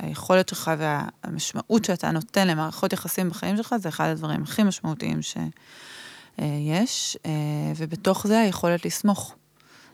והיכולת 0.00 0.48
שלך 0.48 0.70
והמשמעות 0.78 1.84
שאתה 1.84 2.10
נותן 2.10 2.48
למערכות 2.48 2.92
יחסים 2.92 3.30
בחיים 3.30 3.56
שלך, 3.56 3.74
זה 3.78 3.88
אחד 3.88 4.08
הדברים 4.08 4.42
הכי 4.42 4.62
משמעותיים 4.62 5.20
שיש, 5.22 7.16
אה, 7.26 7.32
ובתוך 7.76 8.26
זה 8.26 8.40
היכולת 8.40 8.84
לסמוך, 8.84 9.34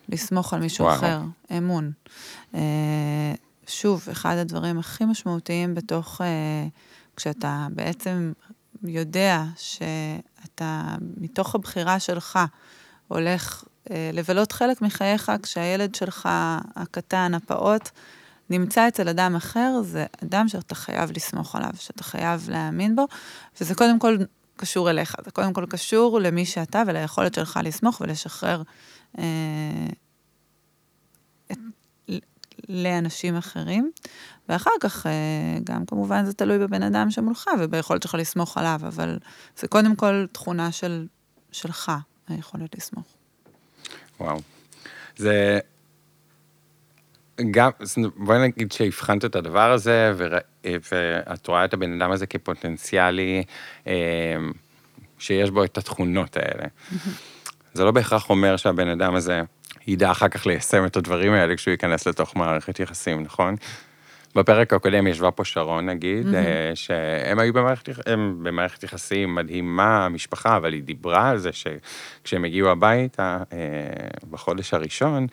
לסמוך 0.09 0.55
על 0.55 0.61
מישהו 0.61 0.85
וואו. 0.85 0.97
אחר, 0.97 1.21
אמון. 1.59 1.93
אה, 2.55 3.35
שוב, 3.67 4.09
אחד 4.13 4.37
הדברים 4.37 4.79
הכי 4.79 5.05
משמעותיים 5.05 5.75
בתוך... 5.75 6.21
כשאתה 7.17 7.67
בעצם 7.71 8.33
יודע 8.83 9.45
שאתה, 9.57 10.97
מתוך 11.17 11.55
הבחירה 11.55 12.01
שלך, 12.01 12.39
הולך 13.09 13.65
אה, 13.91 14.11
לבלות 14.13 14.53
חלק 14.53 14.83
מחייך 14.83 15.33
כשהילד 15.43 15.95
שלך, 15.95 16.29
הקטן, 16.77 17.35
הפעוט, 17.35 17.89
נמצא 18.51 18.89
אצל 18.89 19.09
אדם 19.09 19.37
אחר, 19.37 19.81
זה 19.83 20.07
אדם 20.25 20.49
שאתה 20.49 20.75
חייב 20.75 21.11
לסמוך 21.17 21.57
עליו, 21.57 21.71
שאתה 21.75 22.05
חייב 22.05 22.51
להאמין 22.51 22.97
בו, 22.97 23.07
וזה 23.61 23.75
קודם 23.75 23.99
כל 23.99 24.17
קשור 24.57 24.91
אליך, 24.91 25.17
זה 25.25 25.31
קודם 25.31 25.53
כל 25.53 25.67
קשור 25.67 26.21
למי 26.21 26.47
שאתה 26.47 26.83
וליכולת 26.87 27.35
שלך 27.35 27.61
לסמוך 27.65 28.01
ולשחרר 28.01 28.63
אה, 29.19 29.25
את, 31.53 31.59
לאנשים 32.69 33.37
אחרים. 33.37 33.91
ואחר 34.51 34.71
כך, 34.81 35.07
אה, 35.07 35.13
גם 35.65 35.87
כמובן 35.87 36.25
זה 36.25 36.33
תלוי 36.33 36.59
בבן 36.59 36.83
אדם 36.83 37.11
שמולך 37.11 37.47
וביכולת 37.61 38.03
שלך 38.03 38.15
לסמוך 38.15 38.59
עליו, 38.59 38.81
אבל 38.83 39.19
זה 39.57 39.69
קודם 39.69 39.97
כל 39.97 40.27
תכונה 40.33 40.73
של, 40.73 41.07
שלך, 41.53 41.93
היכולת 42.29 42.77
לסמוך. 42.77 43.07
וואו. 44.21 44.39
זה... 45.17 45.59
גם, 47.51 47.71
בואי 48.17 48.39
נגיד 48.39 48.73
שהבחנת 48.73 49.25
את 49.25 49.37
הדבר 49.37 49.73
הזה, 49.73 50.13
ורא, 50.17 50.39
ואת 50.65 51.47
רואה 51.47 51.65
את 51.65 51.75
הבן 51.75 52.01
אדם 52.01 52.11
הזה 52.11 52.27
כפוטנציאלי, 52.27 53.45
אה, 53.87 53.93
שיש 55.19 55.51
בו 55.51 55.65
את 55.65 55.79
התכונות 55.79 56.37
האלה. 56.37 56.65
זה 57.75 57.85
לא 57.85 57.91
בהכרח 57.91 58.31
אומר 58.31 58.57
שהבן 58.57 58.89
אדם 58.89 59.15
הזה 59.15 59.43
ידע 59.87 60.11
אחר 60.11 60.29
כך 60.29 60.47
ליישם 60.47 60.87
את 60.87 60.97
הדברים 60.97 61.33
האלה 61.33 61.57
כשהוא 61.57 61.73
ייכנס 61.73 62.07
לתוך 62.07 62.37
מערכת 62.37 62.81
יחסים, 62.81 63.23
נכון? 63.23 63.57
בפרק 64.35 64.73
הקודם 64.73 65.07
ישבה 65.07 65.31
פה 65.31 65.45
שרון, 65.45 65.87
נגיד. 65.89 66.35
אה, 66.35 66.73
שהם 66.75 67.39
היו 67.39 67.53
במערכת, 67.53 67.89
הם 68.07 68.39
במערכת 68.43 68.83
יחסים 68.83 69.35
מדהימה, 69.35 70.09
משפחה, 70.09 70.57
אבל 70.57 70.73
היא 70.73 70.83
דיברה 70.83 71.31
על 71.31 71.39
זה 71.39 71.51
שכשהם 71.53 72.45
הגיעו 72.45 72.71
הביתה 72.71 73.39
אה, 73.53 73.59
בחודש 74.31 74.75
הראשון, 74.75 75.27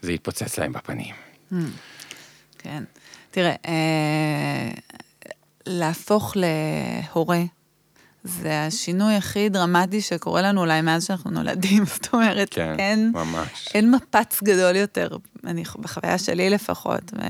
זה 0.00 0.12
התפוצץ 0.12 0.58
להם 0.58 0.72
בפנים. 0.72 1.14
כן. 2.58 2.84
תראה, 3.30 3.54
אה, 3.66 4.70
להפוך 5.66 6.34
להורה, 6.36 7.42
זה 8.24 8.62
השינוי 8.66 9.14
הכי 9.14 9.48
דרמטי 9.48 10.00
שקורה 10.00 10.42
לנו 10.42 10.60
אולי 10.60 10.80
מאז 10.80 11.04
שאנחנו 11.04 11.30
נולדים, 11.30 11.84
זאת 11.94 12.14
אומרת, 12.14 12.48
כן, 12.50 12.76
אין, 12.78 13.12
ממש. 13.14 13.68
אין 13.74 13.90
מפץ 13.90 14.42
גדול 14.42 14.76
יותר, 14.76 15.08
אני, 15.46 15.64
בחוויה 15.78 16.18
שלי 16.18 16.50
לפחות. 16.50 17.12
ו... 17.12 17.20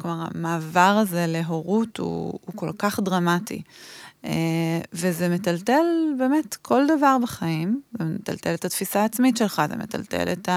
כלומר, 0.00 0.26
המעבר 0.34 0.98
הזה 1.02 1.24
להורות 1.28 1.98
הוא, 1.98 2.38
הוא 2.44 2.56
כל 2.56 2.70
כך 2.78 3.00
דרמטי. 3.00 3.62
אה, 4.24 4.80
וזה 4.92 5.28
מטלטל 5.28 5.84
באמת 6.18 6.54
כל 6.54 6.82
דבר 6.96 7.16
בחיים, 7.22 7.80
זה 7.98 8.04
מטלטל 8.04 8.54
את 8.54 8.64
התפיסה 8.64 9.02
העצמית 9.02 9.36
שלך, 9.36 9.62
זה 9.68 9.76
מטלטל 9.76 10.32
את 10.32 10.48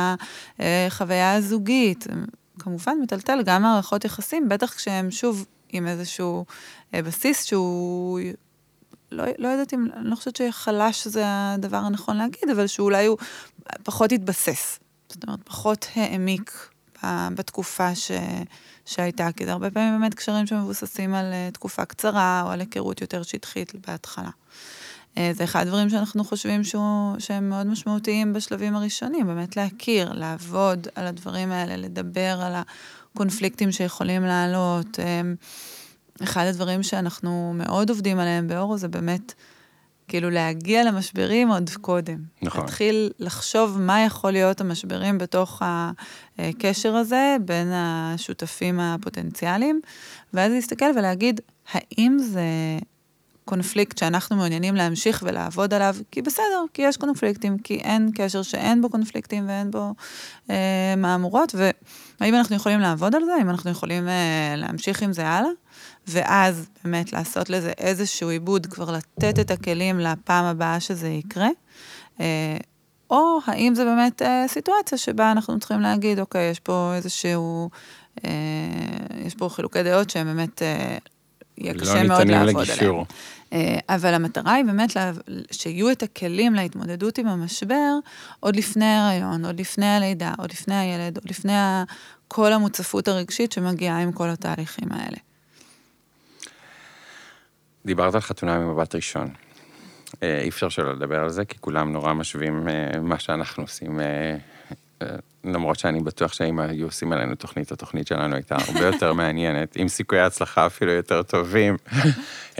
החוויה 0.60 1.34
הזוגית, 1.34 2.02
זה 2.02 2.12
כמובן 2.60 2.98
מטלטל 3.04 3.44
גם 3.46 3.62
מערכות 3.62 4.06
יחסים, 4.06 4.50
בטח 4.50 4.74
כשהם 4.74 5.12
שוב 5.12 5.46
עם 5.70 5.88
איזשהו 5.88 6.46
אה, 6.94 7.02
בסיס 7.02 7.44
שהוא, 7.44 8.20
לא, 9.12 9.24
לא 9.38 9.48
יודעת 9.48 9.74
אם, 9.74 9.88
אני 9.96 10.10
לא 10.10 10.16
חושבת 10.16 10.36
שחלש 10.36 11.08
זה 11.08 11.24
הדבר 11.26 11.78
הנכון 11.78 12.18
להגיד, 12.18 12.50
אבל 12.52 12.68
שאולי 12.68 13.06
הוא 13.06 13.18
פחות 13.84 14.12
התבסס. 14.12 14.80
זאת 15.10 15.24
אומרת, 15.24 15.40
פחות 15.44 15.88
העמיק 15.96 16.70
בתקופה 17.36 17.96
ש, 17.96 18.12
שהייתה, 18.86 19.30
כי 19.32 19.46
זה 19.46 19.52
הרבה 19.52 19.72
פעמים 19.72 20.00
באמת 20.00 20.14
קשרים 20.14 20.48
שמבוססים 20.48 21.16
על 21.16 21.34
אה, 21.34 21.50
תקופה 21.54 21.86
קצרה 21.86 22.42
או 22.46 22.52
על 22.52 22.60
היכרות 22.60 23.02
יותר 23.02 23.24
שטחית 23.24 23.74
בהתחלה. 23.88 24.30
אה, 25.18 25.32
זה 25.34 25.44
אחד 25.44 25.62
הדברים 25.62 25.90
שאנחנו 25.90 26.24
חושבים 26.24 26.64
שהוא, 26.64 27.20
שהם 27.20 27.50
מאוד 27.50 27.68
משמעותיים 27.68 28.34
בשלבים 28.34 28.76
הראשונים, 28.76 29.28
באמת 29.28 29.58
להכיר, 29.58 30.14
לעבוד 30.14 30.88
על 30.96 31.08
הדברים 31.08 31.52
האלה, 31.52 31.78
לדבר 31.78 32.42
על 32.42 32.54
הקונפליקטים 33.14 33.72
שיכולים 33.72 34.24
לעלות. 34.24 35.00
אה, 35.00 35.22
אחד 36.24 36.46
הדברים 36.46 36.84
שאנחנו 36.84 37.54
מאוד 37.56 37.90
עובדים 37.90 38.20
עליהם 38.20 38.48
באורו 38.48 38.78
זה 38.78 38.88
באמת 38.88 39.34
כאילו 40.08 40.30
להגיע 40.30 40.84
למשברים 40.84 41.50
עוד 41.50 41.70
קודם. 41.82 42.18
נכון. 42.42 42.62
להתחיל 42.62 43.12
לחשוב 43.20 43.78
מה 43.80 44.02
יכול 44.02 44.32
להיות 44.32 44.62
המשברים 44.62 45.18
בתוך 45.18 45.62
הקשר 45.66 46.96
הזה 46.96 47.36
בין 47.46 47.72
השותפים 47.74 48.80
הפוטנציאליים, 48.80 49.82
ואז 50.34 50.52
להסתכל 50.52 50.92
ולהגיד, 50.96 51.42
האם 51.74 52.18
זה 52.20 52.42
קונפליקט 53.46 53.98
שאנחנו 53.98 54.36
מעוניינים 54.36 54.76
להמשיך 54.76 55.24
ולעבוד 55.28 55.74
עליו? 55.74 55.96
כי 56.12 56.22
בסדר, 56.22 56.64
כי 56.74 56.82
יש 56.82 56.98
קונפליקטים, 56.98 57.58
כי 57.58 57.76
אין 57.76 58.12
קשר 58.16 58.42
שאין 58.42 58.82
בו 58.82 58.90
קונפליקטים 58.90 59.48
ואין 59.48 59.72
בו 59.72 59.94
אה, 60.50 60.94
מהמורות, 60.98 61.56
והאם 61.56 62.36
אנחנו 62.36 62.56
יכולים 62.56 62.80
לעבוד 62.80 63.16
על 63.16 63.26
זה? 63.26 63.34
האם 63.34 63.50
אנחנו 63.50 63.72
יכולים 63.72 64.08
אה, 64.08 64.54
להמשיך 64.58 65.04
עם 65.04 65.14
זה 65.14 65.28
הלאה? 65.28 65.50
ואז 66.08 66.66
באמת 66.84 67.14
לעשות 67.14 67.50
לזה 67.50 67.72
איזשהו 67.78 68.30
עיבוד, 68.30 68.66
כבר 68.66 68.92
לתת 68.92 69.40
את 69.40 69.52
הכלים 69.52 70.00
לפעם 70.00 70.46
הבאה 70.46 70.80
שזה 70.80 71.08
יקרה. 71.10 71.48
אה, 72.20 72.58
או 73.10 73.38
האם 73.46 73.76
זה 73.76 73.86
באמת 73.86 74.22
אה, 74.22 74.46
סיטואציה 74.48 74.98
שבה 74.98 75.32
אנחנו 75.32 75.60
צריכים 75.60 75.80
להגיד, 75.80 76.20
אוקיי, 76.20 76.50
יש 76.50 76.60
פה 76.60 76.92
איזשהו, 76.96 77.70
אה, 78.26 78.30
יש 79.26 79.36
פה 79.36 79.50
חילוקי 79.50 79.84
דעות 79.84 80.10
שהם 80.10 80.28
באמת, 80.28 80.62
אה, 80.62 80.98
יהיה 81.58 81.74
לא 81.74 81.80
קשה 81.82 82.04
מאוד 82.04 82.22
לעבוד 82.28 82.64
עליהם. 82.70 82.96
אה, 83.54 83.78
אבל 83.90 84.14
המטרה 84.14 84.54
היא 84.54 84.66
באמת 84.66 84.96
לה- 84.96 85.12
שיהיו 85.52 85.92
את 85.92 86.04
הכלים 86.04 86.54
להתמודדות 86.54 87.18
עם 87.18 87.28
המשבר 87.28 87.94
עוד 88.40 88.56
לפני 88.56 88.86
ההיריון, 88.86 89.46
עוד 89.46 89.60
לפני 89.60 89.86
הלידה, 89.96 90.34
עוד 90.38 90.52
לפני 90.52 90.76
הילד, 90.76 91.18
עוד 91.18 91.30
לפני 91.30 91.54
כל 92.28 92.54
המוצפות 92.54 93.08
הרגשית 93.08 93.52
שמגיעה 93.52 94.02
עם 94.02 94.12
כל 94.12 94.30
התהליכים 94.30 94.92
האלה. 94.92 95.18
דיברת 97.86 98.16
על 98.16 98.22
חתונה 98.22 98.60
ממבט 98.60 98.96
ראשון. 98.96 99.30
אה, 100.24 100.40
אי 100.42 100.50
אפשר 100.50 100.70
שלא 100.70 100.94
לדבר 100.94 101.20
על 101.20 101.30
זה, 101.30 101.46
כי 101.46 101.58
כולם 101.62 101.94
נורא 101.94 102.14
משווים 102.14 102.68
אה, 102.68 103.00
מה 103.02 103.20
שאנחנו 103.20 103.64
עושים. 103.64 104.00
אה, 104.00 104.38
למרות 105.44 105.80
שאני 105.80 106.00
בטוח 106.00 106.34
שאם 106.34 106.60
היו 106.60 106.86
עושים 106.86 107.14
עלינו 107.14 107.36
תוכנית, 107.36 107.72
התוכנית 107.72 108.08
שלנו 108.08 108.36
הייתה 108.36 108.56
הרבה 108.68 108.86
יותר 108.86 109.14
מעניינת, 109.20 109.76
עם 109.76 109.88
סיכויי 109.88 110.22
הצלחה 110.22 110.66
אפילו 110.66 110.92
יותר 110.92 111.24
טובים. 111.24 111.78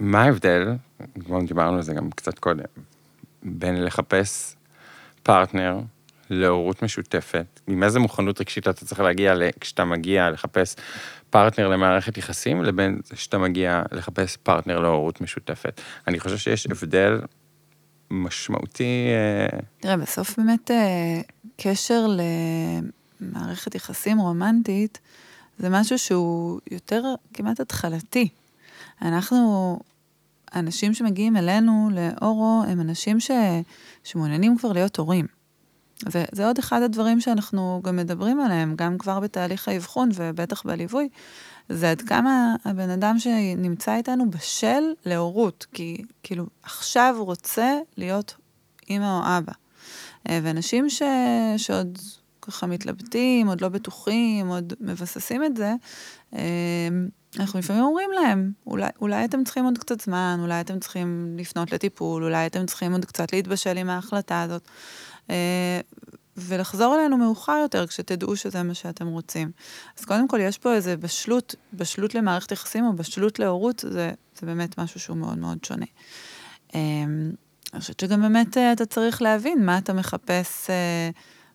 מה 0.00 0.22
ההבדל, 0.22 0.68
כבר 1.24 1.40
דיברנו 1.40 1.76
על 1.76 1.82
זה 1.82 1.94
גם 1.94 2.10
קצת 2.10 2.38
קודם, 2.38 2.64
בין 3.42 3.84
לחפש 3.84 4.56
פרטנר 5.22 5.80
להורות 6.30 6.82
משותפת, 6.82 7.60
עם 7.66 7.82
איזה 7.82 7.98
מוכנות 7.98 8.40
רגשית 8.40 8.68
אתה 8.68 8.84
צריך 8.84 9.00
להגיע 9.00 9.34
כשאתה 9.60 9.84
מגיע 9.84 10.30
לחפש 10.30 10.76
פרטנר 11.30 11.68
למערכת 11.68 12.18
יחסים, 12.18 12.62
לבין 12.62 13.00
זה 13.04 13.16
שאתה 13.16 13.38
מגיע 13.38 13.82
לחפש 13.92 14.36
פרטנר 14.36 14.78
להורות 14.78 15.20
משותפת. 15.20 15.80
אני 16.06 16.20
חושב 16.20 16.36
שיש 16.36 16.66
הבדל 16.66 17.20
משמעותי, 18.10 19.08
אה, 19.12 19.58
תראה, 19.80 19.96
בסוף 19.96 20.38
באמת 20.38 20.70
אה, 20.70 21.20
קשר 21.56 22.06
למערכת 23.20 23.74
יחסים 23.74 24.18
רומנטית 24.18 24.98
זה 25.58 25.68
משהו 25.68 25.98
שהוא 25.98 26.60
יותר 26.70 27.02
כמעט 27.34 27.60
התחלתי. 27.60 28.28
אנחנו, 29.02 29.78
אנשים 30.54 30.94
שמגיעים 30.94 31.36
אלינו 31.36 31.90
לאורו, 31.92 32.62
הם 32.68 32.80
אנשים 32.80 33.20
ש, 33.20 33.30
שמעוניינים 34.04 34.58
כבר 34.58 34.72
להיות 34.72 34.96
הורים. 34.96 35.37
זה, 36.06 36.24
זה 36.32 36.46
עוד 36.46 36.58
אחד 36.58 36.82
הדברים 36.82 37.20
שאנחנו 37.20 37.80
גם 37.84 37.96
מדברים 37.96 38.40
עליהם, 38.40 38.74
גם 38.76 38.98
כבר 38.98 39.20
בתהליך 39.20 39.68
האבחון 39.68 40.08
ובטח 40.14 40.62
בליווי, 40.66 41.08
זה 41.68 41.90
עד 41.90 42.02
כמה 42.02 42.54
הבן 42.64 42.90
אדם 42.90 43.18
שנמצא 43.18 43.96
איתנו 43.96 44.30
בשל 44.30 44.82
להורות, 45.06 45.66
כי 45.72 46.02
כאילו 46.22 46.46
עכשיו 46.62 47.14
הוא 47.18 47.26
רוצה 47.26 47.78
להיות 47.96 48.34
אימא 48.90 49.18
או 49.18 49.38
אבא. 49.38 49.52
אה, 50.28 50.40
ואנשים 50.42 50.90
ש... 50.90 51.02
שעוד 51.56 51.98
ככה 52.42 52.66
מתלבטים, 52.66 53.48
עוד 53.48 53.60
לא 53.60 53.68
בטוחים, 53.68 54.48
עוד 54.48 54.72
מבססים 54.80 55.44
את 55.44 55.56
זה, 55.56 55.74
אה, 56.34 56.88
אנחנו 57.38 57.58
לפעמים 57.58 57.82
אומרים 57.82 58.10
להם, 58.12 58.52
אולי, 58.66 58.88
אולי 59.00 59.24
אתם 59.24 59.44
צריכים 59.44 59.64
עוד 59.64 59.78
קצת 59.78 60.00
זמן, 60.00 60.38
אולי 60.42 60.60
אתם 60.60 60.78
צריכים 60.80 61.36
לפנות 61.38 61.72
לטיפול, 61.72 62.24
אולי 62.24 62.46
אתם 62.46 62.66
צריכים 62.66 62.92
עוד 62.92 63.04
קצת 63.04 63.32
להתבשל 63.32 63.78
עם 63.78 63.90
ההחלטה 63.90 64.42
הזאת. 64.42 64.68
אה, 65.30 65.80
ולחזור 66.36 66.94
אלינו 66.94 67.16
מאוחר 67.16 67.58
יותר 67.62 67.86
כשתדעו 67.86 68.36
שזה 68.36 68.62
מה 68.62 68.74
שאתם 68.74 69.06
רוצים. 69.06 69.50
אז 69.98 70.04
קודם 70.04 70.28
כל, 70.28 70.38
יש 70.40 70.58
פה 70.58 70.74
איזה 70.74 70.96
בשלות, 70.96 71.54
בשלות 71.72 72.14
למערכת 72.14 72.52
יחסים 72.52 72.86
או 72.86 72.96
בשלות 72.96 73.38
להורות, 73.38 73.84
זה, 73.88 74.12
זה 74.40 74.46
באמת 74.46 74.78
משהו 74.78 75.00
שהוא 75.00 75.16
מאוד 75.16 75.38
מאוד 75.38 75.64
שונה. 75.64 75.86
אה, 76.74 76.80
אני 77.72 77.80
חושבת 77.80 78.00
שגם 78.00 78.20
באמת 78.20 78.56
אה, 78.56 78.72
אתה 78.72 78.86
צריך 78.86 79.22
להבין 79.22 79.66
מה 79.66 79.78
אתה 79.78 79.92
מחפש 79.92 80.70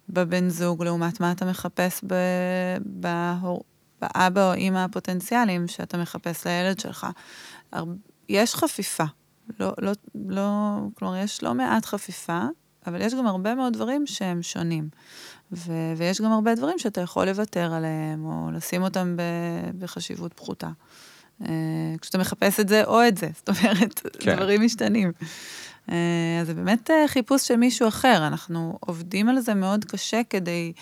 בבן 0.10 0.50
זוג, 0.50 0.84
לעומת 0.84 1.20
מה 1.20 1.32
אתה 1.32 1.46
מחפש 1.46 2.04
בהור, 2.80 3.64
באבא 4.04 4.50
או 4.50 4.54
אימא 4.54 4.84
הפוטנציאליים 4.84 5.68
שאתה 5.68 5.98
מחפש 5.98 6.48
לילד 6.48 6.80
שלך. 6.80 7.08
יש 8.30 8.56
חפיפה, 8.56 9.04
לא, 9.60 9.74
לא, 9.78 9.92
לא, 10.16 10.78
כלומר, 10.94 11.18
יש 11.18 11.44
לא 11.44 11.54
מעט 11.54 11.86
חפיפה, 11.86 12.44
אבל 12.88 13.02
יש 13.02 13.14
גם 13.14 13.28
הרבה 13.28 13.56
מאוד 13.56 13.74
דברים 13.74 14.08
שהם 14.08 14.44
שונים. 14.44 14.90
ו- 15.52 15.94
ויש 15.98 16.22
גם 16.22 16.32
הרבה 16.32 16.56
דברים 16.56 16.80
שאתה 16.80 17.02
יכול 17.02 17.26
לוותר 17.26 17.74
עליהם, 17.74 18.26
או 18.26 18.52
לשים 18.52 18.84
אותם 18.84 19.16
ב- 19.18 19.84
בחשיבות 19.84 20.34
פחותה. 20.34 20.70
אה, 21.42 21.48
כשאתה 22.02 22.18
מחפש 22.18 22.60
את 22.60 22.70
זה 22.70 22.84
או 22.84 23.08
את 23.08 23.18
זה, 23.18 23.30
זאת 23.38 23.50
אומרת, 23.50 24.02
כן. 24.20 24.36
דברים 24.36 24.62
משתנים. 24.62 25.12
אה, 25.92 25.96
אז 26.42 26.48
זה 26.48 26.54
באמת 26.54 26.92
אה, 26.92 27.08
חיפוש 27.08 27.48
של 27.48 27.56
מישהו 27.56 27.88
אחר, 27.88 28.28
אנחנו 28.28 28.78
עובדים 28.80 29.30
על 29.30 29.40
זה 29.40 29.54
מאוד 29.54 29.86
קשה 29.86 30.22
כדי 30.30 30.74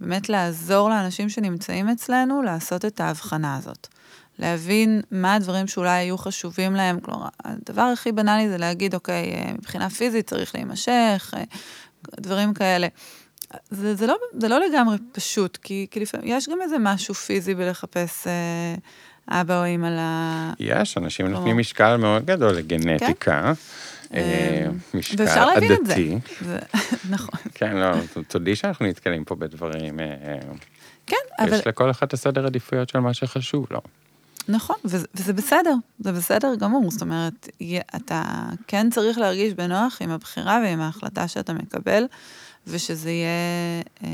באמת 0.00 0.28
לעזור 0.28 0.90
לאנשים 0.90 1.28
שנמצאים 1.28 1.88
אצלנו 1.88 2.42
לעשות 2.42 2.84
את 2.84 3.00
ההבחנה 3.00 3.56
הזאת. 3.56 3.88
להבין 4.38 5.00
מה 5.10 5.34
הדברים 5.34 5.66
שאולי 5.66 5.90
היו 5.90 6.18
חשובים 6.18 6.74
להם. 6.74 7.00
כלומר, 7.00 7.26
הדבר 7.44 7.82
הכי 7.82 8.12
בנאלי 8.12 8.48
זה 8.48 8.58
להגיד, 8.58 8.94
אוקיי, 8.94 9.34
אה, 9.34 9.52
מבחינה 9.58 9.90
פיזית 9.90 10.26
צריך 10.26 10.54
להימשך, 10.54 11.34
אה, 11.36 11.42
דברים 12.20 12.54
כאלה. 12.54 12.88
זה, 13.70 13.94
זה, 13.94 14.06
לא, 14.06 14.16
זה 14.40 14.48
לא 14.48 14.60
לגמרי 14.60 14.96
פשוט, 15.12 15.56
כי, 15.56 15.86
כי 15.90 16.00
לפעמים 16.00 16.26
יש 16.28 16.48
גם 16.48 16.58
איזה 16.62 16.76
משהו 16.80 17.14
פיזי 17.14 17.54
בלחפש 17.54 18.26
אה, 18.26 19.40
אבא 19.40 19.58
או 19.60 19.64
אימא 19.64 19.86
ל... 19.86 19.98
יש, 20.60 20.98
אנשים 20.98 21.26
כלומר- 21.26 21.38
נותנים 21.40 21.58
משקל 21.58 21.96
מאוד 21.96 22.26
גדול 22.26 22.52
לגנטיקה. 22.54 23.52
אה, 24.14 24.66
משקל 24.94 25.22
ואפשר 25.22 25.46
להבין 25.46 25.72
את 25.72 25.86
זה. 25.86 25.94
נכון. 27.10 27.40
כן, 27.54 27.76
לא, 27.76 27.92
תודי 28.28 28.56
שאנחנו 28.56 28.86
נתקלים 28.86 29.24
פה 29.24 29.34
בדברים. 29.34 30.00
אה, 30.00 30.06
כן, 31.06 31.16
אבל 31.38 31.52
יש 31.52 31.66
לכל 31.66 31.90
אחד 31.90 32.06
את 32.06 32.12
הסדר 32.12 32.46
עדיפויות 32.46 32.88
של 32.88 32.98
מה 32.98 33.14
שחשוב 33.14 33.66
לו. 33.70 33.80
נכון, 34.48 34.76
וזה, 34.84 35.06
וזה 35.14 35.32
בסדר, 35.32 35.74
זה 35.98 36.12
בסדר 36.12 36.54
גמור. 36.58 36.90
זאת 36.90 37.02
אומרת, 37.02 37.48
אתה 37.96 38.22
כן 38.66 38.90
צריך 38.90 39.18
להרגיש 39.18 39.54
בנוח 39.54 39.96
עם 40.00 40.10
הבחירה 40.10 40.60
ועם 40.64 40.80
ההחלטה 40.80 41.28
שאתה 41.28 41.52
מקבל, 41.52 42.06
ושזה 42.66 43.10
יהיה 43.10 43.28
אה, 44.04 44.08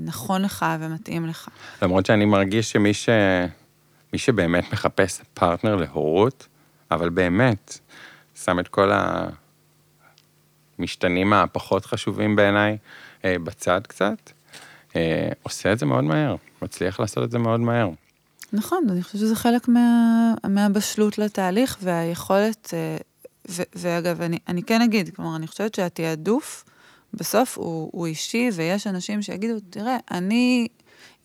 נכון 0.00 0.42
לך 0.42 0.66
ומתאים 0.80 1.26
לך. 1.26 1.48
למרות 1.82 2.06
שאני 2.06 2.24
מרגיש 2.24 2.70
שמי 2.72 2.94
ש... 2.94 3.08
מי 4.12 4.18
שבאמת 4.18 4.72
מחפש 4.72 5.20
פרטנר 5.34 5.76
להורות, 5.76 6.48
אבל 6.90 7.08
באמת, 7.08 7.78
שם 8.44 8.60
את 8.60 8.68
כל 8.68 8.90
המשתנים 10.78 11.32
הפחות 11.32 11.86
חשובים 11.86 12.36
בעיניי 12.36 12.76
אה, 13.24 13.36
בצד 13.44 13.80
קצת, 13.86 14.30
אה, 14.96 15.28
עושה 15.42 15.72
את 15.72 15.78
זה 15.78 15.86
מאוד 15.86 16.04
מהר, 16.04 16.36
מצליח 16.62 17.00
לעשות 17.00 17.24
את 17.24 17.30
זה 17.30 17.38
מאוד 17.38 17.60
מהר. 17.60 17.90
נכון, 18.54 18.86
אני 18.90 19.02
חושבת 19.02 19.20
שזה 19.20 19.36
חלק 19.36 19.68
מה, 19.68 20.34
מהבשלות 20.48 21.18
לתהליך 21.18 21.78
והיכולת, 21.80 22.74
אה, 22.74 22.96
ו, 23.48 23.62
ואגב, 23.74 24.20
אני, 24.20 24.38
אני 24.48 24.62
כן 24.62 24.82
אגיד, 24.82 25.14
כלומר, 25.16 25.36
אני 25.36 25.46
חושבת 25.46 25.74
שהתעדוף 25.74 26.64
בסוף 27.14 27.58
הוא, 27.58 27.90
הוא 27.92 28.06
אישי, 28.06 28.50
ויש 28.52 28.86
אנשים 28.86 29.22
שיגידו, 29.22 29.54
תראה, 29.70 29.96
אני, 30.10 30.68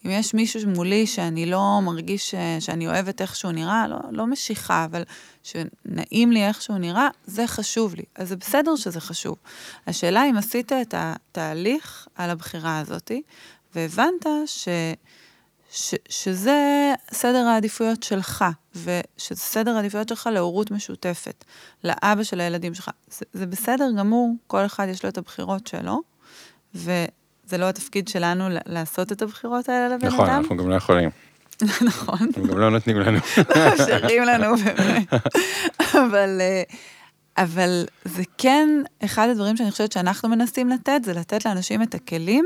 אם 0.06 0.12
יש 0.12 0.34
מישהו 0.34 0.70
מולי 0.70 1.08
שאני 1.08 1.46
לא 1.46 1.80
מרגיש 1.84 2.32
ש, 2.32 2.36
שאני 2.60 2.88
אוהבת 2.88 3.22
איך 3.22 3.36
שהוא 3.36 3.52
נראה, 3.52 3.88
לא, 3.88 3.98
לא 4.12 4.28
משיכה, 4.28 4.86
אבל 4.86 5.04
שנעים 5.44 6.32
לי 6.32 6.48
איך 6.48 6.62
שהוא 6.62 6.78
נראה, 6.78 7.08
זה 7.26 7.48
חשוב 7.48 7.96
לי. 7.96 8.04
אז 8.16 8.30
זה 8.30 8.36
בסדר 8.36 8.76
שזה 8.76 9.02
חשוב. 9.02 9.36
השאלה 9.88 10.30
אם 10.30 10.38
עשית 10.38 10.72
את 10.72 10.94
התהליך 10.98 12.08
על 12.16 12.30
הבחירה 12.30 12.80
הזאתי, 12.80 13.22
והבנת 13.76 14.26
ש... 14.46 14.68
ש, 15.72 15.96
שזה 16.10 16.94
סדר 17.12 17.46
העדיפויות 17.48 18.04
שלך, 18.04 18.46
ושזה 18.76 19.36
סדר 19.42 19.76
העדיפויות 19.76 20.10
שלך 20.10 20.30
להורות 20.34 20.72
משותפת, 20.72 21.46
לאבא 21.84 22.24
של 22.24 22.42
הילדים 22.42 22.74
שלך. 22.74 22.90
זה, 23.08 23.26
זה 23.34 23.46
בסדר 23.46 23.92
גמור, 23.98 24.36
כל 24.48 24.66
אחד 24.66 24.88
יש 24.90 25.04
לו 25.04 25.10
את 25.10 25.18
הבחירות 25.18 25.68
שלו, 25.68 26.02
וזה 26.76 27.58
לא 27.58 27.70
התפקיד 27.70 28.08
שלנו 28.08 28.46
לעשות 28.66 29.12
את 29.12 29.22
הבחירות 29.22 29.70
האלה 29.70 29.96
לבן 29.96 30.08
נכון, 30.08 30.26
אדם. 30.26 30.36
אנחנו 30.36 30.58
גם 30.58 30.70
לא 30.70 30.76
יכולים, 30.76 31.10
נכון, 31.88 32.20
הם 32.36 32.48
גם 32.48 32.58
לא 32.58 32.72
נותנים 32.72 32.98
לנו. 32.98 33.20
מאפשרים 33.56 34.24
לנו 34.24 34.56
באמת. 34.58 35.14
אבל, 35.80 36.38
אה, 36.42 36.64
אבל 37.38 37.86
זה 38.06 38.24
כן, 38.38 38.70
אחד 39.06 39.30
הדברים 39.30 39.58
שאני 39.58 39.72
חושבת 39.72 39.92
שאנחנו 39.92 40.30
מנסים 40.30 40.70
לתת, 40.70 41.02
זה 41.04 41.14
לתת 41.14 41.46
לאנשים 41.46 41.82
את 41.82 41.96
הכלים 41.96 42.46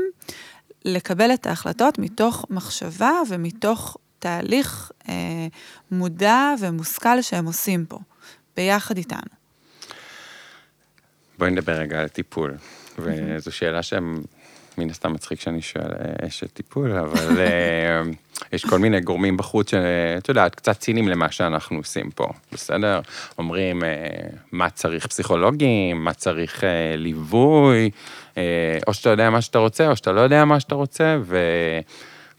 לקבל 0.84 1.34
את 1.34 1.46
ההחלטות 1.46 1.98
מתוך 1.98 2.46
מחשבה 2.50 3.12
ומתוך 3.30 3.96
תהליך 4.18 4.92
אה, 5.08 5.46
מודע 5.90 6.54
ומושכל 6.60 7.22
שהם 7.22 7.46
עושים 7.46 7.86
פה, 7.86 7.98
ביחד 8.56 8.96
איתנו. 8.96 9.30
בואי 11.38 11.50
נדבר 11.50 11.72
רגע 11.72 12.00
על 12.00 12.08
טיפול. 12.08 12.54
וזו 12.98 13.52
שאלה 13.52 13.82
שמן 13.82 14.90
הסתם 14.90 15.12
מצחיק 15.12 15.40
שאני 15.40 15.62
שואל 15.62 15.92
אה, 16.00 16.26
אשת 16.26 16.52
טיפול, 16.52 16.92
אבל 16.92 17.40
אה, 17.40 18.02
יש 18.52 18.64
כל 18.64 18.78
מיני 18.78 19.00
גורמים 19.00 19.36
בחוץ 19.36 19.70
שאת 19.70 20.28
יודעת, 20.28 20.54
קצת 20.54 20.78
ציניים 20.78 21.08
למה 21.08 21.30
שאנחנו 21.30 21.76
עושים 21.76 22.10
פה, 22.10 22.28
בסדר? 22.52 23.00
אומרים 23.38 23.84
אה, 23.84 24.06
מה 24.52 24.70
צריך 24.70 25.06
פסיכולוגים, 25.06 26.04
מה 26.04 26.14
צריך 26.14 26.64
ליווי, 26.96 27.90
או 28.86 28.94
שאתה 28.94 29.10
יודע 29.10 29.30
מה 29.30 29.40
שאתה 29.40 29.58
רוצה, 29.58 29.90
או 29.90 29.96
שאתה 29.96 30.12
לא 30.12 30.20
יודע 30.20 30.44
מה 30.44 30.60
שאתה 30.60 30.74
רוצה, 30.74 31.18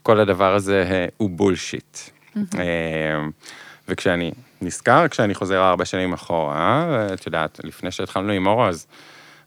וכל 0.02 0.20
הדבר 0.20 0.54
הזה 0.54 0.84
אה, 0.90 1.06
הוא 1.16 1.30
בולשיט. 1.30 1.98
אה, 2.36 3.24
וכשאני 3.88 4.30
נזכר, 4.62 5.08
כשאני 5.08 5.34
חוזר 5.34 5.68
ארבע 5.68 5.84
שנים 5.84 6.12
אחורה, 6.12 7.06
את 7.14 7.26
יודעת, 7.26 7.60
לפני 7.64 7.90
שהתחלנו 7.90 8.32
עם 8.32 8.46
אורו, 8.46 8.66
אז 8.66 8.86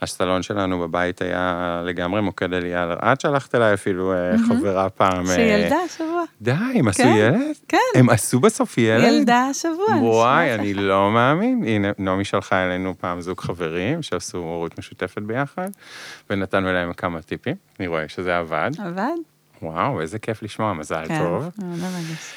הסלון 0.02 0.42
שלנו 0.42 0.80
בבית 0.80 1.22
היה 1.22 1.82
לגמרי 1.86 2.22
מוקד 2.22 2.54
עלייה. 2.54 2.94
את 2.94 3.22
שלחת 3.22 3.56
אליי 3.56 3.74
אפילו 3.74 4.14
אה, 4.14 4.36
חברה 4.48 4.90
פעם. 4.90 5.26
אה, 5.30 5.36
שילדה 5.36 5.78
השבוע. 5.86 6.24
די, 6.42 6.52
הם 6.52 6.88
עשו 6.88 7.04
כן, 7.04 7.16
ילד? 7.18 7.56
כן. 7.68 7.78
הם 7.96 8.10
עשו 8.10 8.40
בסוף 8.40 8.78
ילד? 8.78 9.04
ילדה 9.04 9.48
השבוע. 9.52 9.96
וואי, 10.02 10.54
אני. 10.54 10.74
לא 10.74 11.12
מאמין. 11.12 11.64
הנה, 11.68 11.92
נעמי 11.98 12.26
שלחה 12.26 12.66
אלינו 12.66 12.94
פעם 13.00 13.22
זוג 13.22 13.40
חברים 13.42 14.02
שעשו 14.02 14.38
הורות 14.38 14.80
משותפת 14.80 15.22
ביחד, 15.22 15.70
ונתנו 16.30 16.74
להם 16.74 16.94
כמה 16.94 17.22
טיפים. 17.22 17.56
אני 17.80 17.88
רואה 17.88 18.08
שזה 18.08 18.38
עבד. 18.38 18.72
עבד? 18.86 19.18
וואו, 19.62 20.02
איזה 20.02 20.20
כיף 20.20 20.44
לשמוע, 20.44 20.74
מזל 20.74 21.08
כן. 21.08 21.20
טוב. 21.20 21.50
מאוד 21.58 21.80
מרגש. 21.80 22.34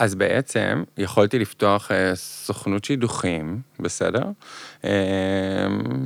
אז 0.00 0.14
בעצם 0.14 0.82
יכולתי 0.98 1.38
לפתוח 1.38 1.90
אה, 1.90 2.14
סוכנות 2.14 2.84
שידוכים, 2.84 3.60
בסדר? 3.80 4.22
אמ, 4.84 4.90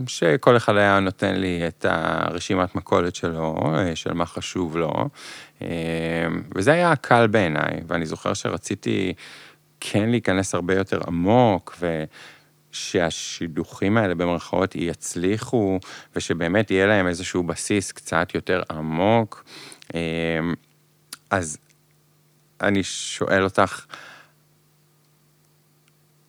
שכל 0.06 0.56
אחד 0.56 0.76
היה 0.76 1.00
נותן 1.00 1.34
לי 1.34 1.68
את 1.68 1.86
הרשימת 1.88 2.74
מכולת 2.74 3.14
שלו, 3.14 3.56
אה, 3.66 3.96
של 3.96 4.12
מה 4.12 4.26
חשוב 4.26 4.76
לו, 4.76 5.08
וזה 6.54 6.72
היה 6.72 6.96
קל 6.96 7.26
בעיניי, 7.26 7.80
ואני 7.86 8.06
זוכר 8.06 8.34
שרציתי 8.34 9.12
כן 9.80 10.08
להיכנס 10.08 10.54
הרבה 10.54 10.74
יותר 10.74 11.00
עמוק, 11.06 11.76
ו... 11.80 12.04
שהשידוכים 12.72 13.96
האלה 13.96 14.14
במרכאות 14.14 14.74
יצליחו, 14.74 15.78
ושבאמת 16.16 16.70
יהיה 16.70 16.86
להם 16.86 17.06
איזשהו 17.06 17.42
בסיס 17.42 17.92
קצת 17.92 18.34
יותר 18.34 18.62
עמוק. 18.70 19.44
אז 21.30 21.58
אני 22.68 22.82
שואל 22.82 23.44
אותך, 23.44 23.84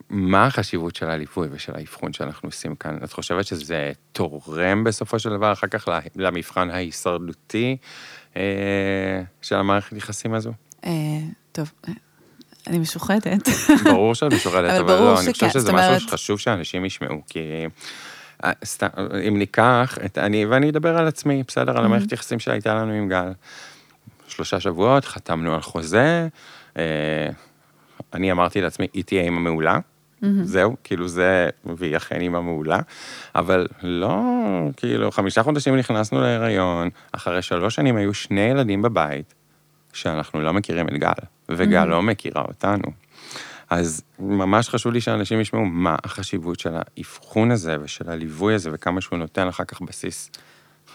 מה 0.10 0.46
החשיבות 0.46 0.96
של 0.96 1.10
הליווי 1.10 1.48
ושל 1.52 1.74
האבחון 1.76 2.14
שאנחנו 2.14 2.48
עושים 2.50 2.76
כאן? 2.76 2.98
את 3.04 3.14
חושבת 3.14 3.46
שזה 3.46 3.92
תורם 4.12 4.84
בסופו 4.84 5.20
של 5.20 5.30
דבר 5.30 5.52
אחר 5.54 5.68
כך 5.68 5.88
למבחן 6.16 6.70
ההישרדותי 6.70 7.78
אה, 8.38 8.42
של 9.42 9.56
המערכת 9.56 9.98
יחסים 9.98 10.34
הזו? 10.34 10.52
אה, 10.86 10.92
טוב, 11.52 11.72
אה, 11.88 11.94
אני 12.68 12.80
משוחדת. 12.80 13.50
ברור 13.84 14.16
שאת 14.16 14.34
משוחדת, 14.34 14.70
אבל 14.72 14.80
אבל 14.80 14.94
לא, 15.00 15.20
אני 15.20 15.34
חושב 15.34 15.48
שכן, 15.48 15.50
שזה 15.50 15.60
זאת 15.60 15.74
משהו 15.74 15.88
אומרת- 15.88 16.02
שחשוב 16.02 16.40
שאנשים 16.40 16.86
ישמעו, 16.86 17.22
כי... 17.30 17.40
סתם, 18.66 18.88
אם 19.28 19.38
ניקח 19.38 19.98
את, 20.06 20.18
אני, 20.18 20.46
ואני 20.46 20.70
אדבר 20.70 20.98
על 20.98 21.08
עצמי, 21.08 21.44
בסדר? 21.48 21.78
על 21.78 21.86
המערכת 21.86 22.12
יחסים 22.12 22.40
שהייתה 22.40 22.74
לנו 22.74 22.92
עם 22.94 23.10
גל. 23.10 23.32
שלושה 24.28 24.60
שבועות, 24.60 25.06
חתמנו 25.06 25.54
על 25.54 25.62
חוזה, 25.62 26.28
אה, 26.78 27.30
אני 28.14 28.32
אמרתי 28.32 28.62
לעצמי, 28.62 28.88
היא 28.94 29.04
תהיה 29.04 29.22
אימא 29.22 29.40
מעולה, 29.40 29.80
זהו, 30.44 30.76
כאילו 30.84 31.08
זה, 31.08 31.50
והיא 31.66 31.98
אכן 31.98 32.22
אימא 32.22 32.42
מעולה, 32.42 32.80
אבל 33.36 33.68
לא, 33.84 34.20
כאילו, 34.78 35.12
חמישה 35.12 35.44
חודשים 35.44 35.76
נכנסנו 35.76 36.22
להיריון, 36.22 36.90
אחרי 37.12 37.42
שלוש 37.42 37.76
שנים 37.76 37.96
היו 37.96 38.14
שני 38.14 38.42
ילדים 38.42 38.82
בבית, 38.82 39.34
שאנחנו 39.94 40.42
לא 40.42 40.54
מכירים 40.54 40.90
את 40.90 40.94
גל, 40.94 41.12
וגל 41.50 41.86
לא 41.86 42.02
מכירה 42.02 42.42
אותנו. 42.42 42.92
אז 43.70 44.04
ממש 44.20 44.70
חשוב 44.70 44.94
לי 44.94 45.02
שאנשים 45.02 45.42
ישמעו 45.42 45.66
מה 45.66 45.96
החשיבות 46.04 46.60
של 46.60 46.70
האבחון 46.74 47.52
הזה 47.52 47.78
ושל 47.82 48.10
הליווי 48.10 48.54
הזה, 48.54 48.70
וכמה 48.74 49.02
שהוא 49.02 49.20
נותן 49.20 49.48
אחר 49.48 49.64
כך 49.64 49.82
בסיס 49.82 50.32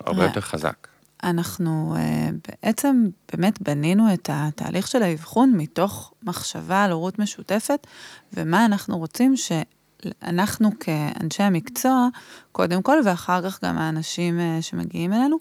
הרבה 0.04 0.24
יותר 0.24 0.40
חזק. 0.40 0.89
אנחנו 1.22 1.96
uh, 1.96 2.50
בעצם 2.62 3.08
באמת 3.32 3.62
בנינו 3.62 4.14
את 4.14 4.30
התהליך 4.32 4.88
של 4.88 5.02
האבחון 5.02 5.52
מתוך 5.56 6.12
מחשבה 6.22 6.84
על 6.84 6.90
הורות 6.90 7.18
משותפת, 7.18 7.86
ומה 8.32 8.64
אנחנו 8.64 8.98
רוצים 8.98 9.34
שאנחנו 9.36 10.70
כאנשי 10.80 11.42
המקצוע, 11.42 12.08
קודם 12.52 12.82
כל, 12.82 12.98
ואחר 13.04 13.50
כך 13.50 13.64
גם 13.64 13.78
האנשים 13.78 14.38
uh, 14.38 14.62
שמגיעים 14.62 15.12
אלינו, 15.12 15.36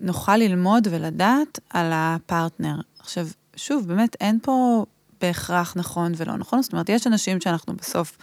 נוכל 0.00 0.36
ללמוד 0.36 0.88
ולדעת 0.90 1.58
על 1.70 1.90
הפרטנר. 1.94 2.80
עכשיו, 2.98 3.26
שוב, 3.56 3.88
באמת 3.88 4.16
אין 4.20 4.38
פה 4.42 4.84
בהכרח 5.20 5.72
נכון 5.76 6.12
ולא 6.16 6.36
נכון, 6.36 6.62
זאת 6.62 6.72
אומרת, 6.72 6.88
יש 6.88 7.06
אנשים 7.06 7.40
שאנחנו 7.40 7.76
בסוף 7.76 8.18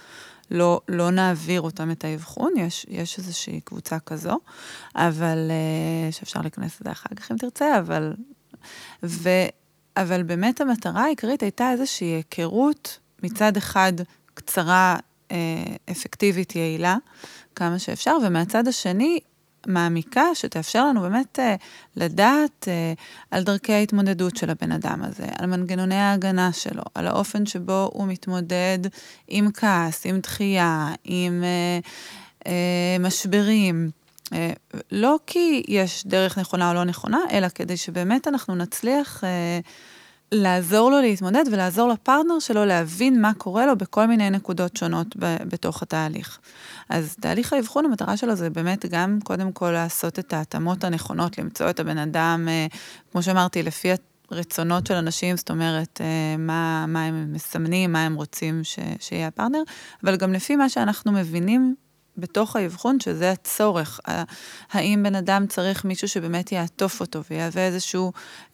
לא, 0.50 0.80
לא 0.88 1.10
נעביר 1.10 1.60
אותם 1.60 1.90
את 1.90 2.04
האבחון, 2.04 2.52
יש, 2.56 2.86
יש 2.88 3.18
איזושהי 3.18 3.60
קבוצה 3.60 3.98
כזו, 3.98 4.38
אבל 4.94 5.50
uh, 5.50 6.12
שאפשר 6.12 6.40
להיכנס 6.40 6.80
לזה 6.80 6.92
אחר 6.92 7.14
כך 7.16 7.30
אם 7.32 7.36
תרצה, 7.36 7.78
אבל... 7.78 8.14
ו, 9.02 9.28
אבל 9.96 10.22
באמת 10.22 10.60
המטרה 10.60 11.04
העיקרית 11.04 11.42
הייתה 11.42 11.70
איזושהי 11.70 12.06
היכרות 12.06 12.98
מצד 13.22 13.56
אחד 13.56 13.92
קצרה, 14.34 14.96
אה, 15.30 15.36
אפקטיבית, 15.90 16.56
יעילה, 16.56 16.96
כמה 17.54 17.78
שאפשר, 17.78 18.16
ומהצד 18.26 18.68
השני, 18.68 19.20
מעמיקה, 19.66 20.24
שתאפשר 20.34 20.86
לנו 20.86 21.00
באמת 21.00 21.38
אה, 21.38 21.54
לדעת 21.96 22.68
אה, 22.68 22.92
על 23.30 23.42
דרכי 23.42 23.72
ההתמודדות 23.72 24.36
של 24.36 24.50
הבן 24.50 24.72
אדם 24.72 25.02
הזה, 25.04 25.26
על 25.38 25.46
מנגנוני 25.46 25.94
ההגנה 25.94 26.52
שלו, 26.52 26.82
על 26.94 27.06
האופן 27.06 27.46
שבו 27.46 27.90
הוא 27.92 28.06
מתמודד 28.06 28.78
עם 29.28 29.52
כעס, 29.52 30.06
עם 30.06 30.18
דחייה, 30.20 30.88
עם 31.04 31.44
אה, 31.44 31.78
אה, 32.46 32.96
משברים. 33.00 33.90
אה, 34.32 34.52
לא 34.92 35.16
כי 35.26 35.62
יש 35.68 36.06
דרך 36.06 36.38
נכונה 36.38 36.68
או 36.68 36.74
לא 36.74 36.84
נכונה, 36.84 37.18
אלא 37.30 37.48
כדי 37.48 37.76
שבאמת 37.76 38.28
אנחנו 38.28 38.54
נצליח 38.54 39.24
אה, 39.24 39.60
לעזור 40.32 40.90
לו 40.90 41.00
להתמודד 41.00 41.44
ולעזור 41.52 41.88
לפרטנר 41.88 42.38
שלו 42.38 42.64
להבין 42.64 43.20
מה 43.20 43.34
קורה 43.34 43.66
לו 43.66 43.76
בכל 43.76 44.06
מיני 44.06 44.30
נקודות 44.30 44.76
שונות 44.76 45.16
ב- 45.18 45.36
בתוך 45.48 45.82
התהליך. 45.82 46.38
אז 46.88 47.16
תהליך 47.20 47.52
האבחון, 47.52 47.84
המטרה 47.84 48.16
שלו 48.16 48.34
זה 48.34 48.50
באמת 48.50 48.86
גם 48.86 49.18
קודם 49.24 49.52
כל 49.52 49.70
לעשות 49.70 50.18
את 50.18 50.32
ההתאמות 50.32 50.84
הנכונות, 50.84 51.38
למצוא 51.38 51.70
את 51.70 51.80
הבן 51.80 51.98
אדם, 51.98 52.46
אה, 52.48 52.66
כמו 53.12 53.22
שאמרתי, 53.22 53.62
לפי 53.62 53.88
רצונות 54.30 54.86
של 54.86 54.94
אנשים, 54.94 55.36
זאת 55.36 55.50
אומרת, 55.50 56.00
אה, 56.00 56.36
מה, 56.38 56.84
מה 56.88 57.04
הם 57.04 57.32
מסמנים, 57.32 57.92
מה 57.92 58.04
הם 58.04 58.14
רוצים 58.14 58.64
ש, 58.64 58.78
שיהיה 59.00 59.26
הפרטנר, 59.26 59.62
אבל 60.04 60.16
גם 60.16 60.32
לפי 60.32 60.56
מה 60.56 60.68
שאנחנו 60.68 61.12
מבינים 61.12 61.74
בתוך 62.18 62.56
האבחון, 62.56 63.00
שזה 63.00 63.30
הצורך. 63.30 64.00
האם 64.72 65.02
בן 65.02 65.14
אדם 65.14 65.46
צריך 65.46 65.84
מישהו 65.84 66.08
שבאמת 66.08 66.52
יעטוף 66.52 67.00
אותו 67.00 67.20
ויהווה 67.30 67.66
איזושהי 67.66 68.00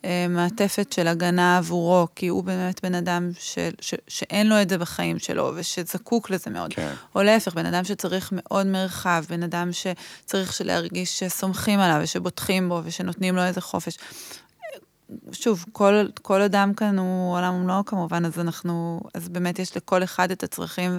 אה, 0.05 0.27
מעטפת 0.29 0.93
של 0.93 1.09
הגנה 1.09 1.59
עבורו, 1.59 2.07
כי 2.15 2.29
הוא 2.29 2.45
באמת 2.45 2.83
בן 2.83 2.95
אדם 2.95 3.31
ש, 3.39 3.59
ש, 3.81 3.95
שאין 4.09 4.47
לו 4.47 4.63
את 4.63 4.69
זה 4.69 4.79
בחיים 4.79 5.19
שלו 5.19 5.53
ושזקוק 5.57 6.31
לזה 6.31 6.51
מאוד. 6.51 6.75
כן. 6.75 6.93
או 7.15 7.23
להפך, 7.23 7.55
בן 7.55 7.67
אדם 7.67 7.85
שצריך 7.85 8.31
מאוד 8.33 8.67
מרחב, 8.67 9.25
בן 9.29 9.43
אדם 9.43 9.71
שצריך 9.73 10.61
להרגיש 10.65 11.19
שסומכים 11.19 11.81
עליו 11.81 12.01
ושבוטחים 12.03 12.69
בו 12.69 12.81
ושנותנים 12.85 13.37
לו 13.37 13.43
איזה 13.43 13.61
חופש. 13.61 13.99
שוב, 15.33 15.65
כל, 15.73 16.07
כל 16.23 16.41
אדם 16.41 16.75
כאן 16.75 16.99
הוא 16.99 17.37
עולם 17.37 17.55
ומלואו 17.55 17.85
כמובן, 17.85 18.25
אז 18.25 18.39
אנחנו, 18.39 19.01
אז 19.15 19.29
באמת 19.29 19.59
יש 19.59 19.77
לכל 19.77 20.03
אחד 20.03 20.31
את 20.31 20.43
הצרכים 20.43 20.91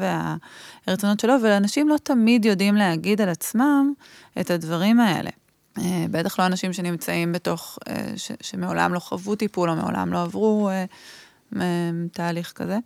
והרצונות 0.88 1.20
שלו, 1.20 1.34
ולאנשים 1.42 1.90
לא 1.90 1.96
תמיד 2.04 2.46
יודעים 2.46 2.76
להגיד 2.76 3.22
על 3.22 3.30
עצמם 3.30 3.94
את 4.40 4.52
הדברים 4.52 5.00
האלה. 5.00 5.30
אה, 5.78 6.06
בטח 6.12 6.40
לא 6.40 6.46
אנשים 6.46 6.74
שנמצאים 6.74 7.32
בתוך, 7.32 7.80
אה, 7.88 8.14
ש, 8.16 8.32
שמעולם 8.42 8.94
לא 8.94 9.00
חוו 9.00 9.36
טיפול 9.36 9.70
או 9.70 9.76
מעולם 9.76 10.14
לא 10.14 10.22
עברו 10.22 10.70
אה, 10.70 10.86
תהליך 12.12 12.52
כזה. 12.56 12.78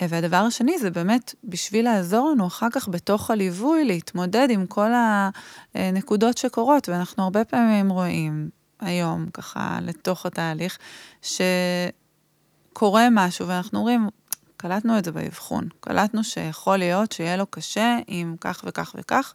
והדבר 0.00 0.36
השני 0.36 0.78
זה 0.78 0.90
באמת 0.90 1.34
בשביל 1.44 1.84
לעזור 1.84 2.30
לנו 2.30 2.46
אחר 2.46 2.66
כך 2.72 2.88
בתוך 2.88 3.30
הליווי 3.30 3.84
להתמודד 3.84 4.48
עם 4.50 4.66
כל 4.66 4.90
הנקודות 5.74 6.38
שקורות, 6.38 6.88
ואנחנו 6.88 7.22
הרבה 7.22 7.44
פעמים 7.44 7.90
רואים 7.90 8.50
היום, 8.80 9.26
ככה, 9.32 9.78
לתוך 9.82 10.26
התהליך, 10.26 10.78
שקורה 11.22 13.08
משהו 13.10 13.48
ואנחנו 13.48 13.78
אומרים, 13.78 14.08
קלטנו 14.56 14.98
את 14.98 15.04
זה 15.04 15.12
באבחון. 15.12 15.68
קלטנו 15.80 16.24
שיכול 16.24 16.76
להיות 16.76 17.12
שיהיה 17.12 17.36
לו 17.36 17.46
קשה 17.46 17.98
עם 18.06 18.36
כך 18.40 18.64
וכך 18.66 18.96
וכך, 18.98 19.32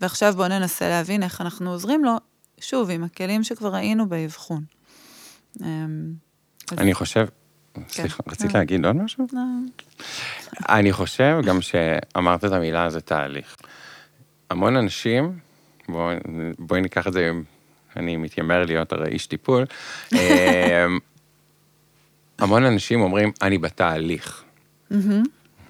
ועכשיו 0.00 0.34
בואו 0.36 0.48
ננסה 0.48 0.88
להבין 0.88 1.22
איך 1.22 1.40
אנחנו 1.40 1.70
עוזרים 1.70 2.04
לו, 2.04 2.16
שוב, 2.60 2.90
עם 2.90 3.04
הכלים 3.04 3.44
שכבר 3.44 3.74
ראינו 3.74 4.08
באבחון. 4.08 4.64
אמ, 5.62 6.12
אני 6.78 6.94
חושב, 6.94 7.26
סליחה, 7.88 8.22
כן. 8.22 8.30
רצית 8.30 8.54
להגיד 8.54 8.86
עוד 8.86 8.96
משהו? 8.96 9.26
לא. 9.32 9.40
אני 10.68 10.92
חושב 10.92 11.38
גם 11.46 11.60
שאמרת 11.60 12.44
את 12.44 12.52
המילה 12.52 12.84
הזה 12.84 13.00
תהליך. 13.00 13.56
המון 14.50 14.76
אנשים, 14.76 15.38
בואי 16.58 16.80
ניקח 16.80 17.06
את 17.06 17.12
זה 17.12 17.30
אני 17.96 18.16
מתיימר 18.16 18.64
להיות 18.64 18.92
הרי 18.92 19.08
איש 19.08 19.26
טיפול, 19.26 19.64
אמ, 20.12 20.18
המון 22.38 22.64
אנשים 22.64 23.00
אומרים, 23.00 23.32
אני 23.42 23.58
בתהליך. 23.58 24.44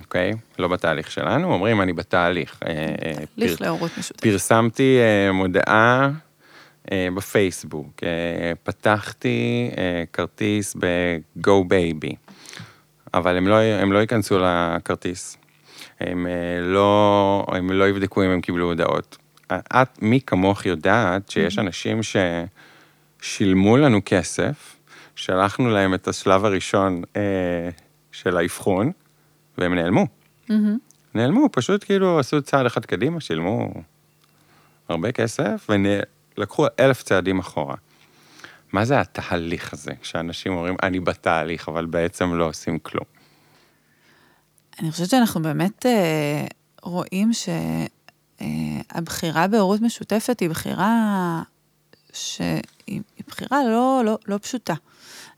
אוקיי? 0.00 0.32
לא 0.58 0.68
בתהליך 0.68 1.10
שלנו, 1.10 1.52
אומרים, 1.52 1.80
אני 1.82 1.92
בתהליך. 1.92 2.58
אה, 2.66 2.70
אה, 2.72 3.26
תהליך 3.36 3.60
להורות 3.60 3.90
משותפת. 3.98 4.22
פרסמתי 4.22 4.98
אה, 5.00 5.32
מודעה 5.32 6.10
בפייסבוק, 6.90 8.02
פתחתי 8.62 9.70
כרטיס 10.12 10.76
ב-Go 10.78 11.50
Baby, 11.70 12.14
אבל 13.14 13.36
הם 13.36 13.48
לא, 13.48 13.56
הם 13.60 13.92
לא 13.92 13.98
ייכנסו 13.98 14.38
לכרטיס. 14.38 15.36
הם 16.00 16.26
לא, 16.62 17.46
הם 17.48 17.70
לא 17.70 17.88
יבדקו 17.88 18.22
אם 18.22 18.30
הם 18.30 18.40
קיבלו 18.40 18.66
הודעות. 18.66 19.16
את, 19.52 20.02
מי 20.02 20.20
כמוך 20.20 20.66
יודעת 20.66 21.30
שיש. 21.30 21.58
אנשים 21.58 22.00
ששילמו 23.22 23.76
לנו 23.76 24.00
כסף, 24.04 24.76
שלחנו 25.16 25.70
להם 25.70 25.94
את 25.94 26.08
השלב 26.08 26.44
הראשון 26.44 27.02
אה, 27.16 27.70
של 28.12 28.36
האבחון, 28.36 28.92
והם 29.58 29.74
נעלמו. 29.74 30.06
נעלמו, 31.14 31.48
פשוט 31.52 31.84
כאילו 31.84 32.18
עשו 32.18 32.42
צעד 32.42 32.66
אחד 32.66 32.84
קדימה, 32.84 33.20
שילמו 33.20 33.70
הרבה 34.88 35.12
כסף, 35.12 35.68
ולקחו 36.36 36.66
אלף 36.80 37.02
צעדים 37.02 37.38
אחורה. 37.38 37.74
מה 38.72 38.84
זה 38.84 39.00
התהליך 39.00 39.72
הזה, 39.72 39.92
כשאנשים 40.02 40.52
אומרים, 40.52 40.76
אני 40.82 41.00
בתהליך, 41.00 41.68
אבל 41.68 41.86
בעצם 41.86 42.34
לא 42.34 42.44
עושים 42.44 42.78
כלום? 42.78 43.04
אני 44.80 44.90
חושבת 44.90 45.10
שאנחנו 45.10 45.42
באמת 45.42 45.86
אה, 45.86 46.46
רואים 46.82 47.32
ש... 47.32 47.48
הבחירה 48.90 49.46
בהורות 49.46 49.80
משותפת 49.80 50.40
היא 50.40 50.50
בחירה 50.50 51.42
שהיא 52.12 53.02
בחירה 53.28 53.64
לא, 53.64 54.02
לא, 54.04 54.18
לא 54.26 54.38
פשוטה. 54.42 54.74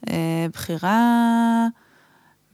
אה, 0.09 0.47
בחירה 0.53 1.67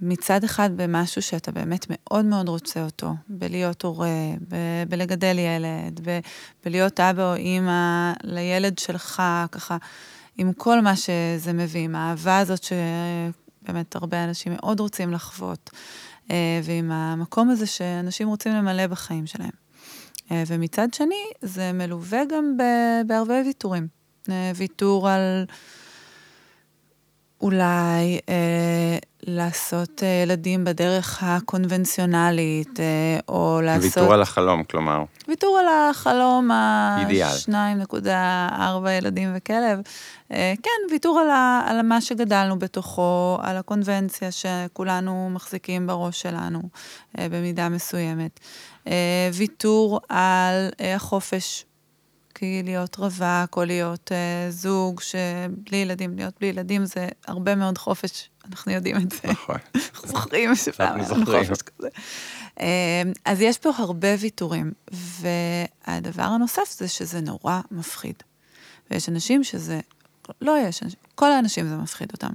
מצד 0.00 0.44
אחד 0.44 0.70
במשהו 0.76 1.22
שאתה 1.22 1.52
באמת 1.52 1.86
מאוד 1.88 2.24
מאוד 2.24 2.48
רוצה 2.48 2.84
אותו, 2.84 3.14
בלהיות 3.28 3.82
הורה, 3.82 4.08
ב- 4.48 4.84
בלגדל 4.88 5.36
ילד, 5.38 6.00
ב- 6.04 6.18
בלהיות 6.64 7.00
אבא 7.00 7.30
או 7.30 7.34
אימא 7.34 8.12
לילד 8.22 8.78
שלך, 8.78 9.22
ככה, 9.52 9.76
עם 10.36 10.52
כל 10.52 10.80
מה 10.80 10.96
שזה 10.96 11.52
מביא, 11.52 11.84
עם 11.84 11.94
האהבה 11.94 12.38
הזאת 12.38 12.60
שבאמת 12.62 13.96
הרבה 13.96 14.24
אנשים 14.24 14.52
מאוד 14.52 14.80
רוצים 14.80 15.12
לחוות, 15.12 15.70
אה, 16.30 16.60
ועם 16.64 16.92
המקום 16.92 17.50
הזה 17.50 17.66
שאנשים 17.66 18.28
רוצים 18.28 18.52
למלא 18.52 18.86
בחיים 18.86 19.26
שלהם. 19.26 19.63
אה, 20.30 20.42
ומצד 20.46 20.94
שני, 20.94 21.24
זה 21.42 21.72
מלווה 21.72 22.24
גם 22.24 22.56
בהרבה 23.06 23.34
ויתורים. 23.44 23.88
אה, 24.30 24.52
ויתור 24.56 25.08
על 25.08 25.44
אולי 27.44 28.18
אה, 28.28 28.98
לעשות 29.22 30.02
אה, 30.02 30.22
ילדים 30.22 30.64
בדרך 30.64 31.22
הקונבנציונלית, 31.22 32.80
אה, 32.80 33.18
או 33.28 33.60
לעשות... 33.62 33.96
ויתור 33.96 34.14
על 34.14 34.22
החלום, 34.22 34.64
כלומר. 34.64 35.04
ויתור 35.28 35.58
על 35.58 35.66
החלום, 35.68 36.50
ה-2.4 36.50 38.90
ילדים 38.90 39.32
וכלב. 39.36 39.78
אה, 40.32 40.54
כן, 40.62 40.70
ויתור 40.90 41.18
על, 41.18 41.30
ה, 41.30 41.62
על 41.66 41.82
מה 41.82 42.00
שגדלנו 42.00 42.58
בתוכו, 42.58 43.38
על 43.42 43.56
הקונבנציה 43.56 44.28
שכולנו 44.30 45.30
מחזיקים 45.32 45.86
בראש 45.86 46.22
שלנו 46.22 46.62
אה, 47.18 47.26
במידה 47.30 47.68
מסוימת. 47.68 48.40
אה, 48.86 49.30
ויתור 49.32 50.00
על 50.08 50.70
אה, 50.80 50.94
החופש 50.94 51.64
כי 52.34 52.62
להיות 52.64 52.96
רווק 52.96 53.56
או 53.56 53.64
להיות 53.64 54.12
אה, 54.12 54.50
זוג 54.50 55.00
שבלי 55.00 55.76
ילדים, 55.76 56.16
להיות 56.16 56.34
בלי 56.40 56.48
ילדים 56.48 56.84
זה 56.84 57.08
הרבה 57.26 57.54
מאוד 57.54 57.78
חופש, 57.78 58.30
אנחנו 58.48 58.72
יודעים 58.72 58.96
את 58.96 59.10
זה. 59.10 59.28
נכון. 59.28 59.56
אנחנו 59.94 60.08
זוכרים 60.08 60.54
שפעם 60.54 61.00
היה 61.00 61.08
לנו 61.08 61.26
חופש 61.26 61.62
כזה. 61.62 61.88
אז 63.24 63.40
יש 63.40 63.58
פה 63.58 63.70
הרבה 63.78 64.08
ויתורים, 64.18 64.72
והדבר 64.92 66.22
הנוסף 66.22 66.70
זה 66.78 66.88
שזה 66.88 67.20
נורא 67.20 67.60
מפחיד. 67.70 68.14
ויש 68.90 69.08
אנשים 69.08 69.44
שזה, 69.44 69.80
לא 70.40 70.58
יש 70.58 70.82
אנשים, 70.82 71.00
כל 71.14 71.32
האנשים 71.32 71.68
זה 71.68 71.76
מפחיד 71.76 72.08
אותם, 72.12 72.30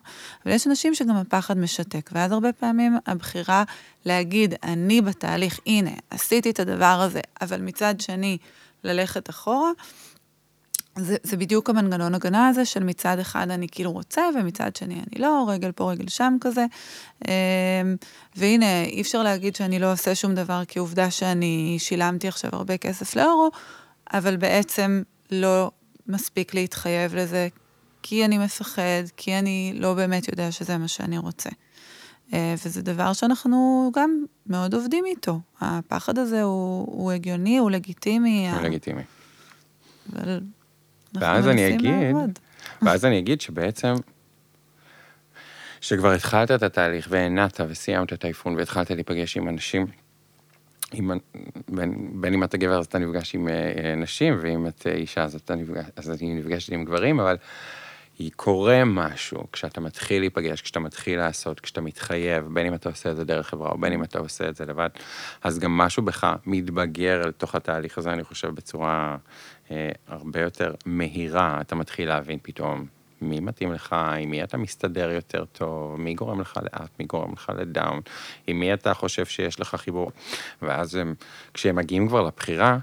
אבל 0.45 0.53
יש 0.53 0.67
אנשים 0.67 0.95
שגם 0.95 1.15
הפחד 1.15 1.57
משתק, 1.57 2.09
ואז 2.13 2.31
הרבה 2.31 2.53
פעמים 2.53 2.97
הבחירה 3.07 3.63
להגיד, 4.05 4.53
אני 4.63 5.01
בתהליך, 5.01 5.59
הנה, 5.65 5.91
עשיתי 6.09 6.49
את 6.49 6.59
הדבר 6.59 6.85
הזה, 6.85 7.21
אבל 7.41 7.61
מצד 7.61 7.99
שני, 7.99 8.37
ללכת 8.83 9.29
אחורה. 9.29 9.71
זה, 10.95 11.15
זה 11.23 11.37
בדיוק 11.37 11.69
המנגנון 11.69 12.15
הגנה 12.15 12.47
הזה 12.47 12.65
של 12.65 12.83
מצד 12.83 13.19
אחד 13.19 13.51
אני 13.51 13.67
כאילו 13.71 13.91
רוצה, 13.91 14.21
ומצד 14.35 14.75
שני 14.75 14.93
אני 14.93 15.21
לא, 15.21 15.45
רגל 15.47 15.71
פה, 15.71 15.91
רגל 15.91 16.07
שם 16.07 16.37
כזה. 16.41 16.65
אמ, 17.27 17.31
והנה, 18.35 18.83
אי 18.83 19.01
אפשר 19.01 19.23
להגיד 19.23 19.55
שאני 19.55 19.79
לא 19.79 19.91
עושה 19.91 20.15
שום 20.15 20.35
דבר, 20.35 20.65
כי 20.67 20.79
עובדה 20.79 21.11
שאני 21.11 21.77
שילמתי 21.79 22.27
עכשיו 22.27 22.51
הרבה 22.53 22.77
כסף 22.77 23.15
לאורו, 23.15 23.49
אבל 24.13 24.37
בעצם 24.37 25.01
לא 25.31 25.71
מספיק 26.07 26.53
להתחייב 26.53 27.15
לזה, 27.15 27.47
כי 28.03 28.25
אני 28.25 28.37
מפחד, 28.37 29.03
כי 29.17 29.39
אני 29.39 29.73
לא 29.75 29.93
באמת 29.93 30.27
יודע 30.27 30.51
שזה 30.51 30.77
מה 30.77 30.87
שאני 30.87 31.17
רוצה. 31.17 31.49
אה, 32.33 32.55
וזה 32.65 32.81
דבר 32.81 33.13
שאנחנו 33.13 33.91
גם 33.95 34.25
מאוד 34.47 34.73
עובדים 34.73 35.05
איתו. 35.05 35.39
הפחד 35.61 36.17
הזה 36.17 36.41
הוא, 36.41 36.87
הוא 36.87 37.11
הגיוני, 37.11 37.57
הוא 37.57 37.71
לגיטימי. 37.71 38.51
הוא 38.51 38.61
לגיטימי. 38.61 39.01
אבל 40.13 40.39
ואז 41.13 41.47
אני 41.47 41.75
אגיד, 41.75 42.39
ואז 42.81 43.05
אני 43.05 43.19
אגיד 43.19 43.41
שבעצם, 43.41 43.93
שכבר 45.81 46.11
התחלת 46.11 46.51
את 46.51 46.63
התהליך 46.63 47.07
והנעת 47.11 47.61
וסיימת 47.67 48.13
את 48.13 48.25
האבחון 48.25 48.55
והתחלת 48.55 48.91
להיפגש 48.91 49.37
עם 49.37 49.49
אנשים, 49.49 49.87
עם, 50.93 51.11
בין, 51.67 52.11
בין 52.21 52.33
אם 52.33 52.43
אתה 52.43 52.57
גבר 52.57 52.79
אז 52.79 52.85
אתה 52.85 52.99
נפגש 52.99 53.35
עם 53.35 53.47
uh, 53.47 53.51
נשים, 53.97 54.39
ואם 54.41 54.67
את 54.67 54.87
אישה 54.87 55.23
אז 55.23 55.35
אתה 55.35 55.55
נפגש, 55.55 55.85
אז 55.95 56.09
אני 56.09 56.33
נפגשת 56.33 56.71
עם 56.73 56.85
גברים, 56.85 57.19
אבל 57.19 57.37
קורה 58.35 58.85
משהו 58.85 59.51
כשאתה 59.51 59.81
מתחיל 59.81 60.21
להיפגש, 60.21 60.61
כשאתה 60.61 60.79
מתחיל 60.79 61.19
לעשות, 61.19 61.59
כשאתה 61.59 61.81
מתחייב, 61.81 62.47
בין 62.53 62.65
אם 62.65 62.73
אתה 62.73 62.89
עושה 62.89 63.11
את 63.11 63.15
זה 63.15 63.25
דרך 63.25 63.47
חברה 63.47 63.69
או 63.69 63.77
בין 63.77 63.93
אם 63.93 64.03
אתה 64.03 64.19
עושה 64.19 64.49
את 64.49 64.55
זה 64.55 64.65
לבד, 64.65 64.89
אז 65.43 65.59
גם 65.59 65.77
משהו 65.77 66.03
בך 66.03 66.35
מתבגר 66.45 67.21
לתוך 67.27 67.55
התהליך 67.55 67.97
הזה, 67.97 68.13
אני 68.13 68.23
חושב, 68.23 68.47
בצורה 68.47 69.17
אה, 69.71 69.91
הרבה 70.07 70.41
יותר 70.41 70.73
מהירה. 70.85 71.61
אתה 71.61 71.75
מתחיל 71.75 72.07
להבין 72.07 72.39
פתאום 72.41 72.85
מי 73.21 73.39
מתאים 73.39 73.73
לך, 73.73 73.95
עם 74.19 74.29
מי 74.29 74.43
אתה 74.43 74.57
מסתדר 74.57 75.09
יותר 75.09 75.45
טוב, 75.45 76.01
מי 76.01 76.13
גורם 76.13 76.41
לך 76.41 76.59
לאט, 76.63 76.89
מי 76.99 77.05
גורם 77.05 77.33
לך 77.33 77.51
לדאון, 77.57 78.01
עם 78.47 78.59
מי 78.59 78.73
אתה 78.73 78.93
חושב 78.93 79.25
שיש 79.25 79.59
לך 79.59 79.75
חיבור. 79.75 80.11
ואז 80.61 80.95
הם, 80.95 81.15
כשהם 81.53 81.75
מגיעים 81.75 82.07
כבר 82.07 82.21
לבחירה, 82.21 82.77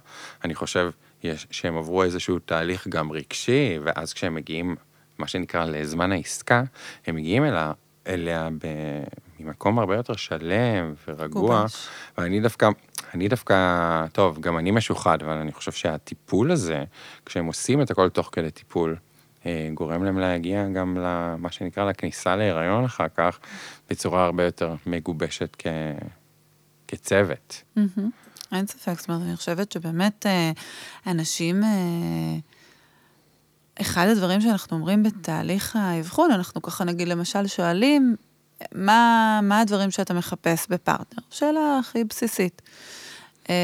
אני 0.44 0.54
חושב 0.54 0.90
יש, 1.22 1.46
שהם 1.50 1.76
עברו 1.76 2.02
איזשהו 2.02 2.38
תהליך 2.38 2.88
גם 2.88 3.12
רגשי, 3.12 3.78
ואז 3.82 4.12
כשהם 4.12 4.34
מגיעים 4.34 4.76
מה 5.18 5.26
שנקרא 5.26 5.64
לזמן 5.64 6.12
העסקה, 6.12 6.62
הם 7.06 7.16
מגיעים 7.16 7.44
אליה, 7.44 7.72
אליה 8.06 8.48
ב... 8.50 8.66
ממקום 9.40 9.78
הרבה 9.78 9.96
יותר 9.96 10.16
שלם 10.16 10.94
ורגוע. 11.08 11.58
גובש. 11.58 11.88
ואני 12.18 12.40
דווקא, 12.40 12.68
אני 13.14 13.28
דווקא, 13.28 13.56
טוב, 14.12 14.40
גם 14.40 14.58
אני 14.58 14.70
משוחד, 14.70 15.22
אבל 15.22 15.32
אני 15.32 15.52
חושב 15.52 15.72
שהטיפול 15.72 16.50
הזה, 16.50 16.84
כשהם 17.26 17.46
עושים 17.46 17.82
את 17.82 17.90
הכל 17.90 18.08
תוך 18.08 18.28
כדי 18.32 18.50
טיפול, 18.50 18.96
אה, 19.46 19.68
גורם 19.74 20.04
להם 20.04 20.18
להגיע 20.18 20.68
גם 20.68 20.96
למה 20.96 21.50
שנקרא 21.50 21.84
לכניסה 21.84 22.36
להיריון 22.36 22.84
אחר 22.84 23.06
כך, 23.16 23.38
בצורה 23.90 24.24
הרבה 24.24 24.44
יותר 24.44 24.74
מגובשת 24.86 25.56
כ... 25.58 25.66
כצוות. 26.88 27.62
Mm-hmm. 27.78 28.00
אין 28.52 28.66
ספק, 28.66 29.00
זאת 29.00 29.08
אומרת, 29.08 29.22
אני 29.22 29.36
חושבת 29.36 29.72
שבאמת 29.72 30.26
אה, 30.26 30.50
אנשים... 31.06 31.62
אחד 33.80 34.06
הדברים 34.08 34.40
שאנחנו 34.40 34.76
אומרים 34.76 35.02
בתהליך 35.02 35.76
האבחון, 35.76 36.30
אנחנו 36.30 36.62
ככה 36.62 36.84
נגיד 36.84 37.08
למשל 37.08 37.46
שואלים, 37.46 38.16
מה, 38.74 39.40
מה 39.42 39.60
הדברים 39.60 39.90
שאתה 39.90 40.14
מחפש 40.14 40.66
בפרטנר? 40.70 41.22
שאלה 41.30 41.78
הכי 41.78 42.04
בסיסית. 42.04 42.62
אמ, 43.48 43.54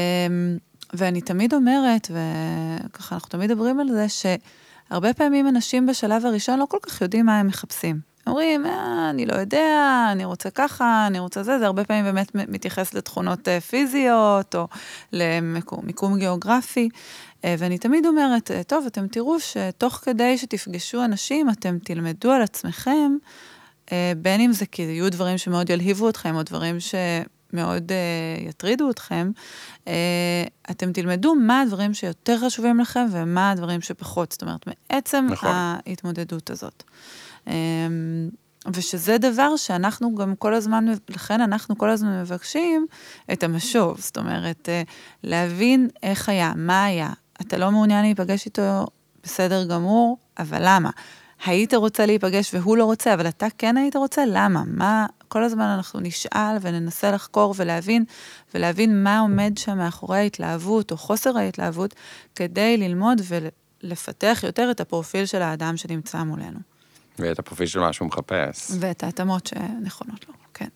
ואני 0.93 1.21
תמיד 1.21 1.53
אומרת, 1.53 2.11
וככה 2.11 3.15
אנחנו 3.15 3.29
תמיד 3.29 3.51
מדברים 3.51 3.79
על 3.79 3.87
זה, 3.91 4.05
שהרבה 4.09 5.13
פעמים 5.13 5.47
אנשים 5.47 5.85
בשלב 5.85 6.25
הראשון 6.25 6.59
לא 6.59 6.65
כל 6.65 6.77
כך 6.81 7.01
יודעים 7.01 7.25
מה 7.25 7.39
הם 7.39 7.47
מחפשים. 7.47 8.13
אומרים, 8.27 8.65
אה, 8.65 9.09
אני 9.09 9.25
לא 9.25 9.33
יודע, 9.33 10.07
אני 10.11 10.25
רוצה 10.25 10.49
ככה, 10.49 11.07
אני 11.07 11.19
רוצה 11.19 11.43
זה, 11.43 11.59
זה 11.59 11.65
הרבה 11.65 11.83
פעמים 11.83 12.03
באמת 12.03 12.35
מתייחס 12.35 12.93
לתכונות 12.93 13.47
אה, 13.47 13.61
פיזיות 13.61 14.55
או 14.55 14.67
למיקום 15.13 16.17
גיאוגרפי. 16.17 16.89
אה, 17.43 17.55
ואני 17.57 17.77
תמיד 17.77 18.05
אומרת, 18.05 18.51
אה, 18.51 18.63
טוב, 18.63 18.85
אתם 18.85 19.07
תראו 19.07 19.39
שתוך 19.39 19.93
כדי 19.93 20.37
שתפגשו 20.37 21.05
אנשים, 21.05 21.49
אתם 21.49 21.77
תלמדו 21.83 22.31
על 22.31 22.41
עצמכם, 22.41 23.17
אה, 23.91 24.13
בין 24.17 24.41
אם 24.41 24.51
זה 24.51 24.65
כי 24.65 24.81
יהיו 24.81 25.11
דברים 25.11 25.37
שמאוד 25.37 25.69
ילהיבו 25.69 26.09
אתכם, 26.09 26.35
או 26.35 26.43
דברים 26.43 26.77
שמאוד 26.79 27.91
יטרידו 28.49 28.89
אתכם, 28.89 29.31
אתם 30.71 30.91
תלמדו 30.93 31.35
מה 31.35 31.61
הדברים 31.61 31.93
שיותר 31.93 32.37
חשובים 32.45 32.79
לכם 32.79 33.05
ומה 33.11 33.51
הדברים 33.51 33.81
שפחות. 33.81 34.31
זאת 34.31 34.41
אומרת, 34.41 34.65
מעצם 34.67 35.27
נכון. 35.31 35.49
ההתמודדות 35.53 36.49
הזאת. 36.49 36.83
ושזה 38.73 39.17
דבר 39.17 39.55
שאנחנו 39.55 40.15
גם 40.15 40.35
כל 40.35 40.53
הזמן, 40.53 40.85
לכן 41.09 41.41
אנחנו 41.41 41.77
כל 41.77 41.89
הזמן 41.89 42.21
מבקשים 42.21 42.85
את 43.33 43.43
המשוב. 43.43 43.99
זאת 43.99 44.17
אומרת, 44.17 44.69
להבין 45.23 45.89
איך 46.03 46.29
היה, 46.29 46.53
מה 46.55 46.85
היה, 46.85 47.13
אתה 47.41 47.57
לא 47.57 47.71
מעוניין 47.71 48.01
להיפגש 48.01 48.45
איתו, 48.45 48.87
בסדר 49.23 49.65
גמור, 49.65 50.17
אבל 50.39 50.61
למה? 50.61 50.89
היית 51.45 51.73
רוצה 51.73 52.05
להיפגש 52.05 52.53
והוא 52.53 52.77
לא 52.77 52.85
רוצה, 52.85 53.13
אבל 53.13 53.27
אתה 53.27 53.47
כן 53.57 53.77
היית 53.77 53.95
רוצה? 53.95 54.23
למה? 54.27 54.63
מה, 54.67 55.05
כל 55.27 55.43
הזמן 55.43 55.65
אנחנו 55.65 55.99
נשאל 55.99 56.57
וננסה 56.61 57.11
לחקור 57.11 57.53
ולהבין, 57.57 58.05
ולהבין 58.53 59.03
מה 59.03 59.19
עומד 59.19 59.53
שם 59.57 59.77
מאחורי 59.77 60.17
ההתלהבות 60.17 60.91
או 60.91 60.97
חוסר 60.97 61.37
ההתלהבות, 61.37 61.95
כדי 62.35 62.77
ללמוד 62.77 63.21
ולפתח 63.83 64.39
יותר 64.43 64.71
את 64.71 64.81
הפרופיל 64.81 65.25
של 65.25 65.41
האדם 65.41 65.77
שנמצא 65.77 66.23
מולנו. 66.23 66.59
ואת 67.19 67.39
הפרופיל 67.39 67.67
של 67.67 67.79
מה 67.79 67.93
שהוא 67.93 68.07
מחפש. 68.07 68.71
ואת 68.79 69.03
ההתאמות 69.03 69.47
שנכונות 69.47 70.27
לו, 70.27 70.33
כן. 70.53 70.67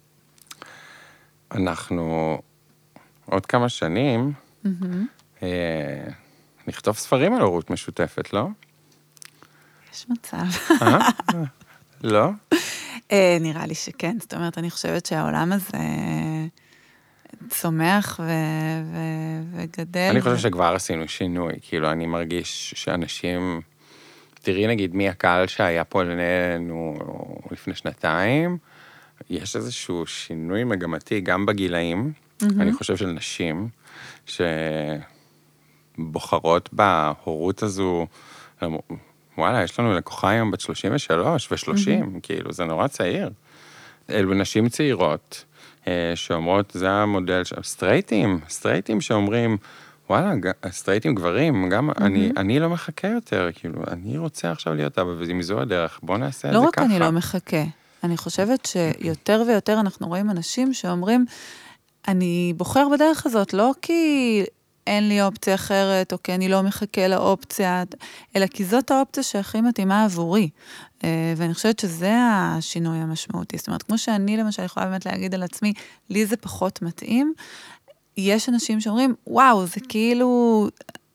אנחנו 1.51 2.37
עוד 3.25 3.45
כמה 3.45 3.69
שנים, 3.69 4.33
mm-hmm. 4.65 4.67
אה, 5.43 6.07
נכתוב 6.67 6.95
ספרים 6.97 7.34
על 7.34 7.41
הורות 7.41 7.69
משותפת, 7.69 8.34
לא? 8.34 8.47
יש 9.93 10.06
מצב. 10.10 10.45
אה? 10.82 11.10
לא? 12.03 12.30
אה, 13.12 13.38
נראה 13.41 13.65
לי 13.65 13.75
שכן, 13.75 14.17
זאת 14.19 14.34
אומרת, 14.34 14.58
אני 14.58 14.69
חושבת 14.69 15.06
שהעולם 15.06 15.51
הזה 15.51 15.77
צומח 17.49 18.19
וגדל. 19.53 20.08
אני 20.12 20.21
חושב 20.21 20.38
שכבר 20.38 20.75
עשינו 20.75 21.08
שינוי, 21.08 21.53
כאילו, 21.62 21.91
אני 21.91 22.06
מרגיש 22.06 22.73
שאנשים... 22.77 23.62
תראי 24.41 24.67
נגיד 24.67 24.95
מי 24.95 25.10
הקהל 25.10 25.47
שהיה 25.47 25.84
פה 25.84 26.01
אלינו 26.01 26.97
לפני 27.51 27.75
שנתיים, 27.75 28.58
יש 29.30 29.56
איזשהו 29.56 30.06
שינוי 30.06 30.63
מגמתי 30.63 31.21
גם 31.21 31.45
בגילאים, 31.45 32.13
אני 32.43 32.73
חושב 32.73 32.97
של 32.97 33.08
נשים, 33.08 33.69
ש... 34.25 34.41
בוחרות 35.97 36.69
בהורות 36.73 37.63
הזו, 37.63 38.07
וואלה, 39.38 39.63
יש 39.63 39.79
לנו 39.79 39.93
לקוחה 39.93 40.29
היום 40.29 40.51
בת 40.51 40.62
33 40.62 41.51
ו-30, 41.51 41.75
mm-hmm. 41.75 42.19
כאילו, 42.23 42.51
זה 42.51 42.65
נורא 42.65 42.88
צעיר. 42.88 43.29
אלו 44.10 44.33
נשים 44.33 44.69
צעירות 44.69 45.45
אה, 45.88 46.12
שאומרות, 46.15 46.71
זה 46.73 46.89
המודל 46.89 47.43
של 47.43 47.63
סטרייטים, 47.63 48.39
סטרייטים 48.49 49.01
שאומרים, 49.01 49.57
וואלה, 50.10 50.31
סטרייטים 50.69 51.15
גברים, 51.15 51.69
גם 51.69 51.89
mm-hmm. 51.89 52.03
אני, 52.03 52.31
אני 52.38 52.60
לא 52.60 52.69
מחכה 52.69 53.07
יותר, 53.07 53.49
כאילו, 53.53 53.81
אני 53.88 54.17
רוצה 54.17 54.51
עכשיו 54.51 54.73
להיות 54.73 54.99
אבא, 54.99 55.10
ואם 55.17 55.41
זו 55.41 55.62
הדרך, 55.62 55.99
בוא 56.03 56.17
נעשה 56.17 56.51
לא 56.51 56.60
את 56.60 56.63
זה 56.65 56.71
ככה. 56.71 56.81
לא 56.81 56.86
רק 56.86 56.91
אני 56.91 56.99
לא 56.99 57.12
מחכה, 57.12 57.63
אני 58.03 58.17
חושבת 58.17 58.65
שיותר 58.65 59.43
ויותר 59.47 59.79
אנחנו 59.79 60.07
רואים 60.07 60.29
אנשים 60.29 60.73
שאומרים, 60.73 61.25
אני 62.07 62.53
בוחר 62.57 62.88
בדרך 62.93 63.25
הזאת, 63.25 63.53
לא 63.53 63.71
כי 63.81 64.43
אין 64.88 65.08
לי 65.08 65.21
אופציה 65.21 65.56
אחרת, 65.56 66.13
או 66.13 66.23
כי 66.23 66.34
אני 66.34 66.50
לא 66.50 66.63
מחכה 66.63 67.08
לאופציה, 67.08 67.84
אלא 68.36 68.47
כי 68.47 68.65
זאת 68.65 68.91
האופציה 68.91 69.23
שהכי 69.23 69.62
מתאימה 69.62 70.04
עבורי. 70.04 70.50
אה, 71.04 71.34
ואני 71.38 71.54
חושבת 71.54 71.80
שזה 71.80 72.13
השינוי 72.32 72.97
המשמעותי. 72.97 73.58
זאת 73.58 73.67
אומרת, 73.67 73.84
כמו 73.84 73.97
שאני 73.97 74.38
למשל 74.38 74.63
יכולה 74.63 74.86
באמת 74.86 75.06
להגיד 75.06 75.34
על 75.34 75.43
עצמי, 75.43 75.73
לי 76.10 76.26
זה 76.26 76.38
פחות 76.38 76.82
מתאים, 76.82 77.34
יש 78.17 78.50
אנשים 78.50 78.82
שאומרים, 78.82 79.15
וואו, 79.28 79.65
זה 79.65 79.80
כאילו, 79.89 80.67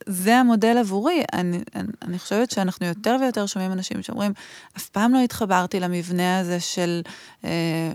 זה 0.07 0.37
המודל 0.37 0.79
עבורי. 0.79 1.23
אני, 1.33 1.59
אני, 1.75 1.89
אני 2.03 2.19
חושבת 2.19 2.51
שאנחנו 2.51 2.87
יותר 2.87 3.17
ויותר 3.21 3.47
שומעים 3.47 3.73
אנשים 3.73 4.03
שאומרים, 4.03 4.33
אף 4.77 4.89
פעם 4.89 5.15
לא 5.15 5.19
התחברתי 5.19 5.81
למבנה 5.81 6.39
הזה 6.39 6.61
של... 6.61 7.03
אה, 7.45 7.93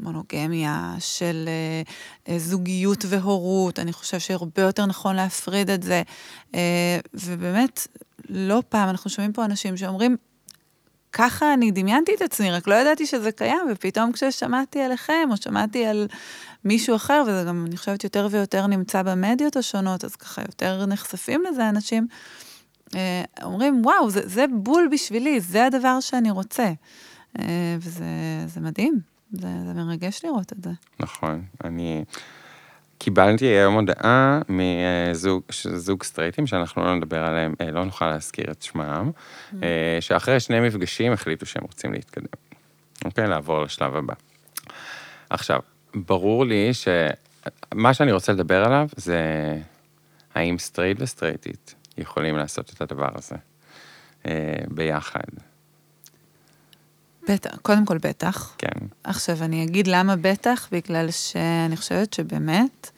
מונוגמיה, 0.00 0.94
של 0.98 1.48
uh, 2.24 2.32
זוגיות 2.38 3.04
והורות, 3.08 3.78
אני 3.78 3.92
חושב 3.92 4.18
שהרבה 4.18 4.62
יותר 4.62 4.86
נכון 4.86 5.16
להפריד 5.16 5.70
את 5.70 5.82
זה. 5.82 6.02
Uh, 6.52 6.56
ובאמת, 7.14 7.86
לא 8.28 8.62
פעם 8.68 8.88
אנחנו 8.88 9.10
שומעים 9.10 9.32
פה 9.32 9.44
אנשים 9.44 9.76
שאומרים, 9.76 10.16
ככה 11.12 11.54
אני 11.54 11.70
דמיינתי 11.70 12.14
את 12.14 12.22
עצמי, 12.22 12.50
רק 12.50 12.68
לא 12.68 12.74
ידעתי 12.74 13.06
שזה 13.06 13.32
קיים, 13.32 13.60
ופתאום 13.70 14.12
כששמעתי 14.12 14.80
עליכם, 14.80 15.28
או 15.30 15.36
שמעתי 15.36 15.86
על 15.86 16.08
מישהו 16.64 16.96
אחר, 16.96 17.22
וזה 17.26 17.44
גם, 17.48 17.64
אני 17.68 17.76
חושבת, 17.76 18.04
יותר 18.04 18.28
ויותר 18.30 18.66
נמצא 18.66 19.02
במדיות 19.02 19.56
השונות, 19.56 20.04
אז 20.04 20.16
ככה 20.16 20.42
יותר 20.42 20.86
נחשפים 20.86 21.42
לזה 21.48 21.68
אנשים, 21.68 22.06
אומרים, 23.42 23.86
וואו, 23.86 24.10
זה, 24.10 24.20
זה 24.24 24.44
בול 24.52 24.88
בשבילי, 24.92 25.40
זה 25.40 25.66
הדבר 25.66 26.00
שאני 26.00 26.30
רוצה. 26.30 26.72
וזה 27.80 28.60
מדהים. 28.60 29.00
זה, 29.32 29.48
זה 29.66 29.72
מרגש 29.74 30.24
לראות 30.24 30.52
את 30.52 30.62
זה. 30.62 30.70
נכון, 31.00 31.44
אני 31.64 32.04
קיבלתי 32.98 33.44
היום 33.44 33.74
הודעה 33.74 34.40
מזוג 34.48 35.42
זוג 35.74 36.02
סטרייטים, 36.02 36.46
שאנחנו 36.46 36.84
לא 36.84 36.96
נדבר 36.96 37.24
עליהם, 37.24 37.54
אה, 37.60 37.70
לא 37.70 37.84
נוכל 37.84 38.08
להזכיר 38.08 38.50
את 38.50 38.62
שמם, 38.62 39.10
mm. 39.10 39.54
אה, 39.62 39.98
שאחרי 40.00 40.40
שני 40.40 40.60
מפגשים 40.60 41.12
החליטו 41.12 41.46
שהם 41.46 41.62
רוצים 41.62 41.92
להתקדם. 41.92 42.26
אוקיי, 43.04 43.28
לעבור 43.28 43.62
לשלב 43.62 43.94
הבא. 43.94 44.14
עכשיו, 45.30 45.60
ברור 45.94 46.44
לי 46.44 46.70
שמה 46.74 47.94
שאני 47.94 48.12
רוצה 48.12 48.32
לדבר 48.32 48.64
עליו 48.64 48.88
זה 48.96 49.20
האם 50.34 50.58
סטרייט 50.58 50.96
וסטרייטית 51.00 51.74
יכולים 51.98 52.36
לעשות 52.36 52.72
את 52.74 52.80
הדבר 52.80 53.08
הזה. 53.14 53.36
ביחד. 54.68 55.47
בטח, 57.28 57.56
קודם 57.62 57.84
כל 57.84 57.98
בטח. 57.98 58.54
כן. 58.58 58.86
עכשיו, 59.04 59.36
אני 59.42 59.64
אגיד 59.64 59.86
למה 59.86 60.16
בטח, 60.16 60.68
בגלל 60.72 61.10
שאני 61.10 61.76
חושבת 61.76 62.14
שבאמת, 62.14 62.90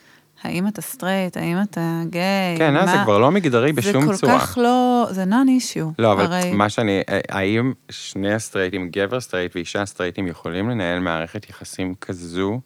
האם 0.42 0.68
אתה 0.68 0.82
סטרייט, 0.82 1.36
האם 1.36 1.56
אתה 1.62 2.02
גיי, 2.10 2.58
כן, 2.58 2.74
מה... 2.74 2.86
זה 2.86 2.96
כבר 3.04 3.18
לא 3.18 3.30
מגדרי 3.30 3.72
בשום 3.72 4.02
צורה. 4.02 4.16
זה 4.16 4.26
כל 4.26 4.38
כך 4.38 4.58
לא, 4.58 5.06
זה 5.10 5.24
non 5.24 5.48
issue. 5.48 5.90
לא, 5.98 6.12
אבל 6.12 6.24
הרי... 6.24 6.52
מה 6.52 6.68
שאני, 6.68 7.00
האם 7.28 7.72
שני 7.90 8.34
הסטרייטים, 8.34 8.88
גבר 8.90 9.20
סטרייט 9.20 9.56
ואישה 9.56 9.86
סטרייטים 9.86 10.26
יכולים 10.26 10.70
לנהל 10.70 10.98
מערכת 10.98 11.50
יחסים 11.50 11.94
כזו? 11.94 12.60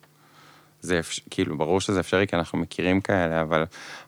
זה 0.81 0.99
אפשר, 0.99 1.23
כאילו, 1.31 1.59
ברור 1.59 1.81
שזה 1.81 2.01
אפשרי, 2.01 2.27
כי 2.27 2.37
אנחנו 2.37 2.59
מכירים 2.59 3.01
כאלה, 3.01 3.43
אבל 3.43 3.65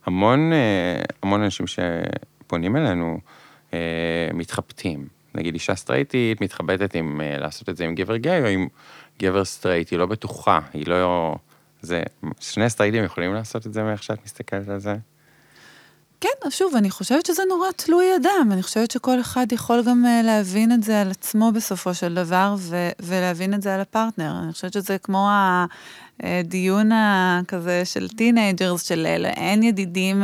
המון, 0.06 0.52
אה, 0.52 1.02
המון 1.22 1.42
אנשים 1.42 1.66
שפונים 1.66 2.76
אלינו 2.76 3.18
אה, 3.74 3.78
מתחבטים. 4.34 5.15
נגיד 5.36 5.54
אישה 5.54 5.74
סטרייטית 5.74 6.40
מתחבטת 6.40 6.94
עם 6.94 7.20
אה, 7.20 7.38
לעשות 7.38 7.68
את 7.68 7.76
זה 7.76 7.84
עם 7.84 7.94
גבר 7.94 8.16
גיי, 8.16 8.42
או 8.42 8.46
עם 8.46 8.68
גבר 9.22 9.44
סטרייט, 9.44 9.90
היא 9.90 9.98
לא 9.98 10.06
בטוחה, 10.06 10.60
היא 10.72 10.86
לא... 10.86 11.36
זה, 11.82 12.02
שני 12.40 12.70
סטרייטים 12.70 13.04
יכולים 13.04 13.34
לעשות 13.34 13.66
את 13.66 13.72
זה 13.72 13.82
מאיך 13.82 14.02
שאת 14.02 14.18
מסתכלת 14.24 14.68
על 14.68 14.78
זה? 14.78 14.96
כן, 16.20 16.50
שוב, 16.50 16.76
אני 16.76 16.90
חושבת 16.90 17.26
שזה 17.26 17.42
נורא 17.48 17.68
תלוי 17.76 18.06
אדם. 18.16 18.48
אני 18.52 18.62
חושבת 18.62 18.90
שכל 18.90 19.20
אחד 19.20 19.46
יכול 19.52 19.82
גם 19.86 20.04
להבין 20.24 20.72
את 20.72 20.82
זה 20.82 21.00
על 21.00 21.10
עצמו 21.10 21.52
בסופו 21.52 21.94
של 21.94 22.14
דבר, 22.14 22.54
ו- 22.58 22.90
ולהבין 23.00 23.54
את 23.54 23.62
זה 23.62 23.74
על 23.74 23.80
הפרטנר. 23.80 24.34
אני 24.42 24.52
חושבת 24.52 24.72
שזה 24.72 24.98
כמו 24.98 25.28
הדיון 26.22 26.90
כזה 27.48 27.84
של 27.84 28.08
teenagers, 28.08 28.82
של 28.82 29.06
אין 29.36 29.62
ידידים, 29.62 30.22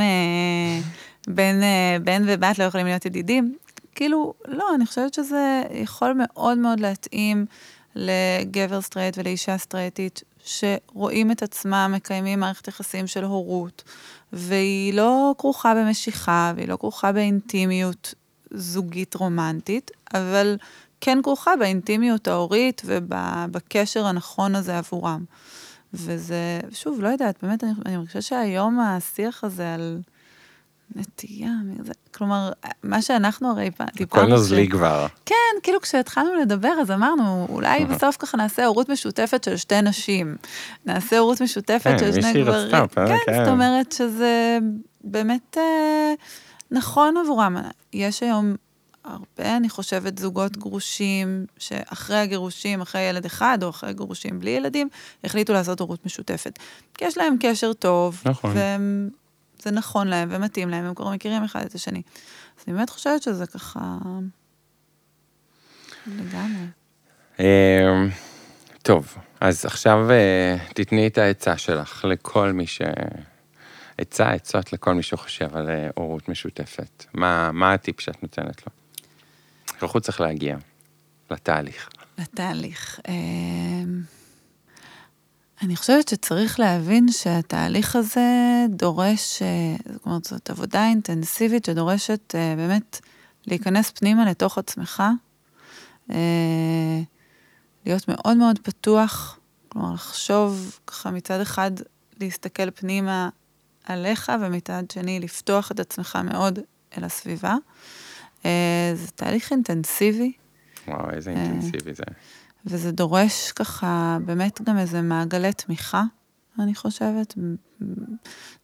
בן, 1.29 1.61
בן 2.05 2.23
ובת 2.27 2.59
לא 2.59 2.65
יכולים 2.65 2.87
להיות 2.87 3.07
ידידים. 3.07 3.55
כאילו, 3.95 4.34
לא, 4.49 4.74
אני 4.74 4.86
חושבת 4.86 5.14
שזה 5.14 5.62
יכול 5.70 6.12
מאוד 6.16 6.59
מאוד 6.59 6.80
להתאים 6.80 7.47
לגבר 7.95 8.80
סטרייט 8.80 9.18
ולאישה 9.18 9.59
סטרייטית, 9.59 10.22
שרואים 10.45 11.30
את 11.30 11.43
עצמם 11.43 11.93
מקיימים 11.97 12.40
מערכת 12.40 12.68
יחסים 12.68 13.07
של 13.07 13.24
הורות, 13.24 13.82
והיא 14.32 14.95
לא 14.95 15.34
כרוכה 15.38 15.74
במשיכה, 15.74 16.53
והיא 16.57 16.68
לא 16.68 16.76
כרוכה 16.76 17.12
באינטימיות 17.12 18.14
זוגית 18.51 19.14
רומנטית, 19.14 19.90
אבל 20.14 20.57
כן 21.01 21.18
כרוכה 21.22 21.57
באינטימיות 21.57 22.28
ההורית 22.28 22.82
ובקשר 22.84 24.07
הנכון 24.07 24.55
הזה 24.55 24.78
עבורם. 24.78 25.24
וזה, 25.95 26.61
שוב, 26.70 27.01
לא 27.01 27.09
יודעת, 27.09 27.36
באמת, 27.43 27.64
אני, 27.64 27.72
אני 27.86 28.07
חושבת 28.07 28.22
שהיום 28.22 28.80
השיח 28.80 29.45
הזה 29.45 29.74
על 29.74 30.01
נטייה, 30.97 31.51
כלומר, 32.14 32.51
מה 32.82 33.03
שאנחנו 33.03 33.51
הרי 33.51 33.70
דיברנו... 33.97 34.22
הכל 34.24 34.26
נוזלי 34.26 34.68
כבר. 34.68 35.07
כן, 35.26 35.34
כאילו 35.62 35.80
כשהתחלנו 35.80 36.34
לדבר, 36.34 36.72
אז 36.80 36.90
אמרנו, 36.90 37.47
אולי 37.49 37.84
בסוף 37.84 38.16
ככה 38.18 38.36
נעשה 38.36 38.66
הורות 38.66 38.88
משותפת 38.88 39.45
של 39.45 39.57
שתי 39.57 39.82
נשים. 39.82 40.36
נעשה 40.86 41.18
הורות 41.18 41.43
משותפת 41.43 41.90
כן, 41.90 41.99
של 41.99 42.22
שני 42.22 42.43
גברים. 42.43 42.88
כן, 42.88 43.07
כן, 43.26 43.45
זאת 43.45 43.49
אומרת 43.49 43.93
שזה 43.93 44.59
באמת 45.05 45.57
אה, 45.59 46.14
נכון 46.70 47.16
עבורם. 47.16 47.57
יש 47.93 48.22
היום 48.22 48.55
הרבה, 49.05 49.57
אני 49.57 49.68
חושבת, 49.68 50.18
זוגות 50.18 50.57
גרושים, 50.57 51.47
שאחרי 51.59 52.16
הגירושים, 52.16 52.80
אחרי 52.80 53.01
ילד 53.01 53.24
אחד, 53.24 53.59
או 53.62 53.70
אחרי 53.70 53.95
גירושים 53.95 54.40
בלי 54.40 54.51
ילדים, 54.51 54.88
החליטו 55.24 55.53
לעשות 55.53 55.80
הורות 55.80 56.07
משותפת. 56.07 56.59
כי 56.95 57.05
יש 57.05 57.18
להם 57.18 57.36
קשר 57.40 57.72
טוב, 57.72 58.22
נכון. 58.24 58.53
והם 58.55 59.11
זה 59.63 59.71
נכון 59.71 60.09
להם 60.09 60.29
ומתאים 60.33 60.69
להם, 60.69 60.85
הם 60.85 60.95
כבר 60.95 61.11
מכירים 61.11 61.45
אחד 61.45 61.65
את 61.65 61.75
השני. 61.75 62.03
אז 62.59 62.65
אני 62.67 62.77
באמת 62.77 62.91
חושבת 62.91 63.23
שזה 63.23 63.47
ככה... 63.47 63.99
לגמרי. 66.07 66.67
אמ, 67.41 67.45
טוב, 68.83 69.17
אז 69.41 69.65
עכשיו 69.65 70.11
אה, 70.11 70.57
תתני 70.75 71.07
את 71.07 71.19
העצה 71.19 71.59
שלך 71.59 72.05
לכל 72.05 72.53
מי 72.53 72.67
ש... 72.67 72.83
עצה, 73.99 74.31
עצות 74.31 74.73
לכל 74.73 74.95
מי 74.95 75.03
שחושב 75.03 75.57
על 75.57 75.71
אה, 75.71 75.89
הורות 75.95 76.29
משותפת. 76.29 77.05
מה, 77.15 77.53
מה 77.53 77.73
הטיפ 77.73 78.01
שאת 78.01 78.23
נותנת 78.23 78.67
לו? 78.67 78.73
איך 79.83 79.91
הוא 79.91 80.01
צריך 80.01 80.21
להגיע 80.21 80.57
לתהליך? 81.31 81.89
לתהליך. 82.19 83.01
אני 85.63 85.77
חושבת 85.77 86.09
שצריך 86.09 86.61
להבין 86.61 87.09
שהתהליך 87.09 87.97
הזה 87.97 88.21
דורש, 88.69 89.43
אה, 89.43 89.77
זאת 89.93 90.07
אומרת, 90.07 90.25
זאת 90.25 90.51
עבודה 90.51 90.87
אינטנסיבית 90.87 91.65
שדורשת 91.65 92.35
אה, 92.35 92.55
באמת 92.57 93.01
להיכנס 93.47 93.91
פנימה 93.91 94.31
לתוך 94.31 94.59
עצמך, 94.59 95.03
אה, 96.11 97.01
להיות 97.87 98.09
מאוד 98.09 98.37
מאוד 98.37 98.59
פתוח, 98.59 99.39
כלומר, 99.69 99.95
לחשוב 99.95 100.79
ככה 100.87 101.11
מצד 101.11 101.41
אחד 101.41 101.71
להסתכל 102.21 102.71
פנימה 102.71 103.29
עליך, 103.85 104.33
ומצד 104.41 104.83
שני 104.93 105.21
לפתוח 105.21 105.73
את 105.73 105.81
עצמך 105.81 106.19
מאוד 106.25 106.59
אל 106.99 107.05
הסביבה. 107.05 107.55
זה 108.95 109.07
תהליך 109.15 109.53
אינטנסיבי. 109.53 110.33
וואו, 110.89 111.11
איזה 111.11 111.31
אינטנסיבי 111.31 111.95
זה. 111.95 112.05
וזה 112.67 112.93
דורש 112.93 113.53
ככה 113.53 114.19
באמת 114.25 114.61
גם 114.63 114.79
איזה 114.79 115.03
מעגלי 115.03 115.53
תמיכה, 115.53 116.03
אני 116.59 116.75
חושבת. 116.75 117.35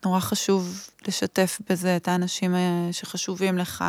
נורא 0.05 0.21
חשוב 0.21 0.89
לשתף 1.09 1.61
בזה 1.71 1.97
את 1.97 2.09
האנשים 2.09 2.55
אה, 2.55 2.89
שחשובים 2.93 3.59
לך. 3.59 3.85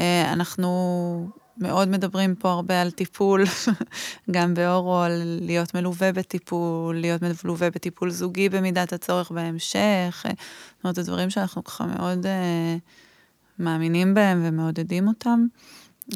אה, 0.00 0.32
אנחנו 0.32 1.30
מאוד 1.56 1.88
מדברים 1.88 2.34
פה 2.34 2.50
הרבה 2.50 2.82
על 2.82 2.90
טיפול, 2.90 3.44
גם 4.30 4.54
באורו, 4.54 4.98
על 4.98 5.38
להיות 5.40 5.74
מלווה 5.74 6.12
בטיפול, 6.12 7.00
להיות 7.00 7.22
מלווה 7.22 7.70
בטיפול 7.70 8.10
זוגי 8.10 8.48
במידת 8.48 8.92
הצורך 8.92 9.30
בהמשך. 9.30 9.76
אה, 10.26 10.30
זאת 10.30 10.84
אומרת, 10.84 10.94
זה 10.94 11.02
דברים 11.02 11.30
שאנחנו 11.30 11.64
ככה 11.64 11.86
מאוד 11.86 12.26
מאמינים 13.58 14.14
בהם 14.14 14.42
ומעודדים 14.44 15.08
אותם. 15.08 15.46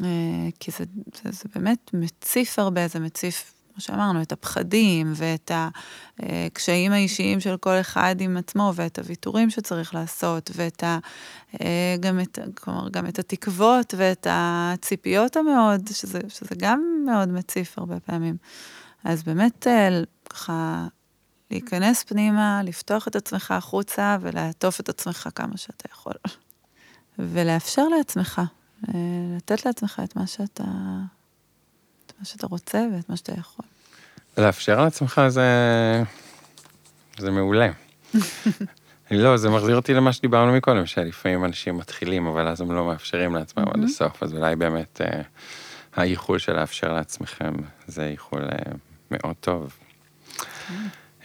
אה, 0.03 0.49
כי 0.59 0.71
זה, 0.71 0.83
זה, 1.23 1.31
זה 1.31 1.43
באמת 1.55 1.91
מציף 1.93 2.59
הרבה, 2.59 2.87
זה 2.87 2.99
מציף, 2.99 3.53
כמו 3.73 3.81
שאמרנו, 3.81 4.21
את 4.21 4.31
הפחדים 4.31 5.13
ואת 5.15 5.51
הקשיים 6.19 6.91
האישיים 6.91 7.39
של 7.39 7.57
כל 7.57 7.79
אחד 7.81 8.15
עם 8.19 8.37
עצמו, 8.37 8.71
ואת 8.75 8.99
הוויתורים 8.99 9.49
שצריך 9.49 9.95
לעשות, 9.95 10.51
ואת 10.55 10.83
ה... 10.83 10.99
אה, 11.61 11.95
גם 11.99 12.19
את, 12.19 12.39
כלומר, 12.55 12.89
גם 12.89 13.07
את 13.07 13.19
התקוות 13.19 13.93
ואת 13.97 14.27
הציפיות 14.29 15.37
המאוד, 15.37 15.87
שזה, 15.87 16.19
שזה 16.29 16.55
גם 16.57 17.03
מאוד 17.05 17.29
מציף 17.29 17.79
הרבה 17.79 17.99
פעמים. 17.99 18.37
אז 19.03 19.23
באמת, 19.23 19.67
אה, 19.67 20.01
ככה, 20.29 20.87
להיכנס 21.51 22.03
פנימה, 22.03 22.61
לפתוח 22.63 23.07
את 23.07 23.15
עצמך 23.15 23.51
החוצה 23.51 24.17
ולעטוף 24.21 24.79
את 24.79 24.89
עצמך 24.89 25.29
כמה 25.35 25.57
שאתה 25.57 25.85
יכול. 25.91 26.13
ולאפשר 27.19 27.87
לעצמך 27.87 28.41
אה, 28.43 28.62
לתת 29.37 29.65
לעצמך 29.65 30.01
את 30.03 30.15
מה 30.15 30.27
שאתה, 30.27 30.63
את 32.05 32.13
מה 32.19 32.25
שאתה 32.25 32.47
רוצה 32.47 32.85
ואת 32.95 33.09
מה 33.09 33.17
שאתה 33.17 33.31
יכול. 33.31 33.65
לאפשר 34.37 34.83
לעצמך 34.83 35.21
זה, 35.27 35.43
זה 37.17 37.31
מעולה. 37.31 37.71
לא, 39.11 39.37
זה 39.37 39.49
מחזיר 39.49 39.75
אותי 39.75 39.93
למה 39.93 40.13
שדיברנו 40.13 40.53
מקודם, 40.53 40.85
שלפעמים 40.85 41.45
אנשים 41.45 41.77
מתחילים, 41.77 42.27
אבל 42.27 42.47
אז 42.47 42.61
הם 42.61 42.71
לא 42.71 42.85
מאפשרים 42.85 43.35
לעצמם 43.35 43.65
עד 43.73 43.83
הסוף, 43.83 44.23
אז 44.23 44.33
אולי 44.33 44.55
באמת 44.55 45.01
אה, 45.01 45.21
האיחול 45.95 46.39
של 46.39 46.53
לאפשר 46.53 46.93
לעצמכם 46.93 47.53
זה 47.87 48.05
איחול 48.05 48.41
אה, 48.43 48.71
מאוד 49.11 49.35
טוב. 49.39 49.77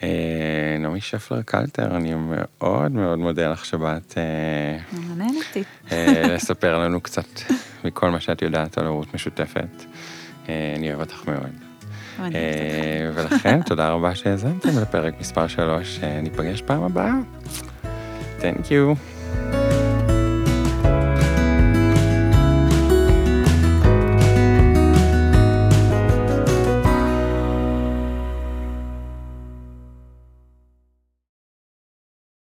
אה, 0.02 0.76
נעמי 0.78 1.00
שפלר 1.00 1.42
קלטר, 1.42 1.96
אני 1.96 2.14
מאוד 2.14 2.92
מאוד 2.92 3.18
מודה 3.18 3.48
לך 3.48 3.64
שבאת 3.64 4.14
אה, 4.18 4.78
אה, 5.92 6.22
לספר 6.34 6.78
לנו 6.78 7.00
קצת 7.00 7.40
מכל 7.84 8.10
מה 8.10 8.20
שאת 8.20 8.42
יודעת 8.42 8.78
על 8.78 8.86
הורות 8.86 9.14
משותפת. 9.14 9.84
אני 10.48 10.88
אוהב 10.88 11.00
אותך 11.00 11.28
מאוד. 11.28 11.50
ולכן, 13.14 13.62
תודה 13.62 13.88
רבה 13.88 14.14
שהאזנתם 14.14 14.68
לפרק 14.82 15.14
מספר 15.20 15.48
3, 15.48 16.00
ניפגש 16.22 16.62
פעם 16.62 16.82
הבאה. 16.82 17.12
Thank 18.40 18.70
you. 18.70 19.67